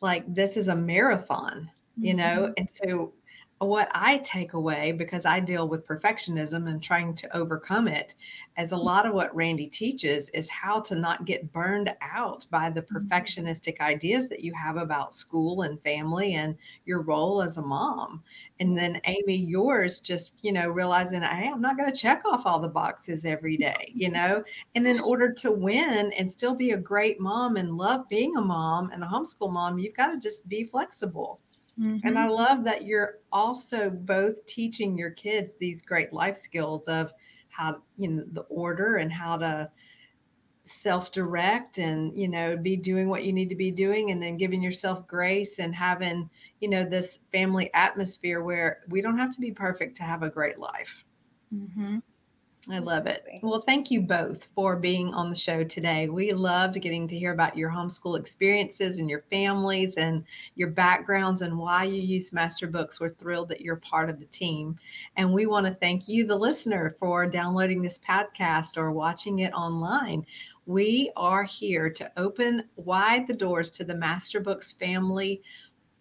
like, 0.00 0.24
this 0.32 0.56
is 0.56 0.68
a 0.68 0.76
marathon 0.76 1.70
you 2.00 2.14
know 2.14 2.42
mm-hmm. 2.42 2.52
and 2.56 2.70
so 2.70 3.12
what 3.60 3.90
I 3.92 4.18
take 4.18 4.54
away 4.54 4.92
because 4.92 5.26
I 5.26 5.38
deal 5.38 5.68
with 5.68 5.86
perfectionism 5.86 6.66
and 6.66 6.82
trying 6.82 7.14
to 7.16 7.36
overcome 7.36 7.88
it, 7.88 8.14
as 8.56 8.72
a 8.72 8.76
mm. 8.76 8.84
lot 8.84 9.04
of 9.04 9.12
what 9.12 9.34
Randy 9.36 9.66
teaches 9.66 10.30
is 10.30 10.48
how 10.48 10.80
to 10.80 10.94
not 10.94 11.26
get 11.26 11.52
burned 11.52 11.94
out 12.00 12.46
by 12.50 12.70
the 12.70 12.80
mm-hmm. 12.80 12.96
perfectionistic 12.96 13.78
ideas 13.80 14.30
that 14.30 14.40
you 14.40 14.54
have 14.54 14.78
about 14.78 15.14
school 15.14 15.60
and 15.60 15.80
family 15.82 16.36
and 16.36 16.56
your 16.86 17.02
role 17.02 17.42
as 17.42 17.58
a 17.58 17.62
mom. 17.62 18.22
And 18.60 18.78
then, 18.78 18.98
Amy, 19.04 19.36
yours 19.36 20.00
just, 20.00 20.32
you 20.40 20.52
know, 20.52 20.70
realizing, 20.70 21.20
hey, 21.20 21.50
I'm 21.52 21.60
not 21.60 21.76
going 21.76 21.92
to 21.92 22.00
check 22.00 22.22
off 22.24 22.46
all 22.46 22.60
the 22.60 22.68
boxes 22.68 23.26
every 23.26 23.56
day, 23.58 23.92
you 23.94 24.10
know? 24.10 24.42
And 24.74 24.86
in 24.86 25.00
order 25.00 25.32
to 25.34 25.52
win 25.52 26.12
and 26.18 26.30
still 26.30 26.54
be 26.54 26.70
a 26.70 26.78
great 26.78 27.20
mom 27.20 27.56
and 27.56 27.76
love 27.76 28.08
being 28.08 28.34
a 28.36 28.40
mom 28.40 28.90
and 28.90 29.04
a 29.04 29.06
homeschool 29.06 29.52
mom, 29.52 29.78
you've 29.78 29.96
got 29.96 30.12
to 30.12 30.18
just 30.18 30.48
be 30.48 30.64
flexible 30.64 31.42
Mm-hmm. 31.80 32.06
And 32.06 32.18
I 32.18 32.28
love 32.28 32.64
that 32.64 32.84
you're 32.84 33.18
also 33.32 33.88
both 33.90 34.44
teaching 34.46 34.96
your 34.96 35.10
kids 35.10 35.54
these 35.54 35.80
great 35.80 36.12
life 36.12 36.36
skills 36.36 36.88
of 36.88 37.12
how, 37.48 37.82
you 37.96 38.08
know, 38.08 38.24
the 38.32 38.42
order 38.42 38.96
and 38.96 39.10
how 39.10 39.38
to 39.38 39.70
self 40.64 41.10
direct 41.10 41.78
and, 41.78 42.16
you 42.16 42.28
know, 42.28 42.56
be 42.56 42.76
doing 42.76 43.08
what 43.08 43.24
you 43.24 43.32
need 43.32 43.48
to 43.48 43.56
be 43.56 43.70
doing 43.70 44.10
and 44.10 44.22
then 44.22 44.36
giving 44.36 44.62
yourself 44.62 45.06
grace 45.06 45.58
and 45.58 45.74
having, 45.74 46.28
you 46.60 46.68
know, 46.68 46.84
this 46.84 47.20
family 47.32 47.70
atmosphere 47.72 48.42
where 48.42 48.80
we 48.88 49.00
don't 49.00 49.18
have 49.18 49.34
to 49.34 49.40
be 49.40 49.50
perfect 49.50 49.96
to 49.96 50.02
have 50.02 50.22
a 50.22 50.30
great 50.30 50.58
life. 50.58 51.04
Mm-hmm. 51.54 51.98
I 52.68 52.78
love 52.78 53.06
it. 53.06 53.24
Well, 53.42 53.60
thank 53.60 53.90
you 53.90 54.02
both 54.02 54.48
for 54.54 54.76
being 54.76 55.14
on 55.14 55.30
the 55.30 55.36
show 55.36 55.64
today. 55.64 56.08
We 56.08 56.32
loved 56.32 56.80
getting 56.80 57.08
to 57.08 57.18
hear 57.18 57.32
about 57.32 57.56
your 57.56 57.70
homeschool 57.70 58.18
experiences 58.18 58.98
and 58.98 59.08
your 59.08 59.24
families 59.30 59.96
and 59.96 60.24
your 60.56 60.68
backgrounds 60.68 61.40
and 61.40 61.56
why 61.56 61.84
you 61.84 62.02
use 62.02 62.34
Master 62.34 62.66
Books. 62.66 63.00
We're 63.00 63.14
thrilled 63.14 63.48
that 63.48 63.62
you're 63.62 63.76
part 63.76 64.10
of 64.10 64.20
the 64.20 64.26
team. 64.26 64.78
And 65.16 65.32
we 65.32 65.46
want 65.46 65.66
to 65.66 65.74
thank 65.74 66.06
you, 66.06 66.26
the 66.26 66.36
listener, 66.36 66.96
for 67.00 67.26
downloading 67.26 67.80
this 67.80 67.98
podcast 67.98 68.76
or 68.76 68.92
watching 68.92 69.38
it 69.38 69.54
online. 69.54 70.26
We 70.66 71.10
are 71.16 71.44
here 71.44 71.88
to 71.90 72.12
open 72.18 72.64
wide 72.76 73.26
the 73.26 73.34
doors 73.34 73.70
to 73.70 73.84
the 73.84 73.94
Master 73.94 74.38
Books 74.38 74.70
family 74.70 75.42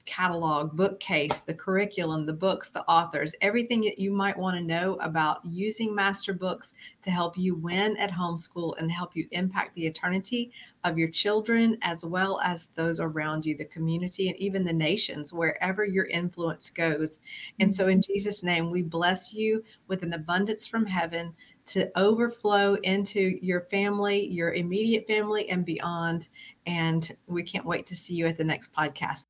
catalog, 0.09 0.75
bookcase, 0.75 1.41
the 1.41 1.53
curriculum, 1.53 2.25
the 2.25 2.33
books, 2.33 2.71
the 2.71 2.83
authors, 2.85 3.35
everything 3.41 3.81
that 3.81 3.99
you 3.99 4.11
might 4.11 4.35
want 4.35 4.57
to 4.57 4.63
know 4.63 4.95
about 5.01 5.45
using 5.45 5.93
master 5.93 6.33
books 6.33 6.73
to 7.03 7.11
help 7.11 7.37
you 7.37 7.53
win 7.53 7.95
at 7.97 8.09
homeschool 8.09 8.73
and 8.79 8.91
help 8.91 9.15
you 9.15 9.27
impact 9.31 9.75
the 9.75 9.85
eternity 9.85 10.51
of 10.83 10.97
your 10.97 11.09
children 11.09 11.77
as 11.83 12.03
well 12.03 12.39
as 12.43 12.65
those 12.73 12.99
around 12.99 13.45
you, 13.45 13.55
the 13.55 13.65
community, 13.65 14.29
and 14.29 14.37
even 14.37 14.65
the 14.65 14.73
nations, 14.73 15.31
wherever 15.31 15.85
your 15.85 16.05
influence 16.05 16.71
goes. 16.71 17.19
And 17.59 17.71
so, 17.71 17.87
in 17.87 17.99
mm-hmm. 17.99 18.11
Jesus' 18.11 18.41
name, 18.41 18.71
we 18.71 18.81
bless 18.81 19.31
you 19.31 19.63
with 19.87 20.01
an 20.01 20.13
abundance 20.13 20.65
from 20.65 20.87
heaven 20.87 21.35
to 21.67 21.87
overflow 21.95 22.73
into 22.81 23.37
your 23.43 23.61
family, 23.69 24.25
your 24.25 24.53
immediate 24.53 25.05
family, 25.05 25.47
and 25.49 25.63
beyond. 25.63 26.27
And 26.65 27.15
we 27.27 27.43
can't 27.43 27.65
wait 27.65 27.85
to 27.87 27.95
see 27.95 28.15
you 28.15 28.25
at 28.25 28.39
the 28.39 28.43
next 28.43 28.73
podcast. 28.73 29.25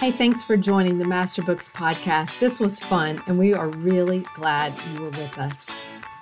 Hey, 0.00 0.12
thanks 0.12 0.42
for 0.42 0.56
joining 0.56 0.96
the 0.96 1.04
Master 1.04 1.42
Books 1.42 1.68
podcast. 1.68 2.38
This 2.40 2.58
was 2.58 2.80
fun, 2.80 3.22
and 3.26 3.38
we 3.38 3.52
are 3.52 3.68
really 3.68 4.20
glad 4.34 4.72
you 4.88 5.02
were 5.02 5.10
with 5.10 5.36
us. 5.36 5.68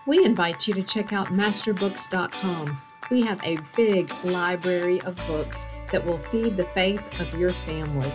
We 0.04 0.24
invite 0.24 0.66
you 0.66 0.74
to 0.74 0.82
check 0.82 1.12
out 1.12 1.28
masterbooks.com. 1.28 2.82
We 3.08 3.22
have 3.22 3.40
a 3.44 3.56
big 3.76 4.12
library 4.24 5.00
of 5.02 5.14
books 5.28 5.64
that 5.92 6.04
will 6.04 6.18
feed 6.18 6.56
the 6.56 6.64
faith 6.74 7.00
of 7.20 7.32
your 7.38 7.52
family. 7.66 8.12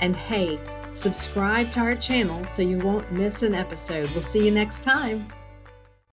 And 0.00 0.16
hey, 0.16 0.58
subscribe 0.92 1.70
to 1.70 1.80
our 1.80 1.94
channel 1.94 2.44
so 2.44 2.62
you 2.62 2.78
won't 2.78 3.12
miss 3.12 3.44
an 3.44 3.54
episode. 3.54 4.10
We'll 4.10 4.22
see 4.22 4.46
you 4.46 4.50
next 4.50 4.82
time. 4.82 5.28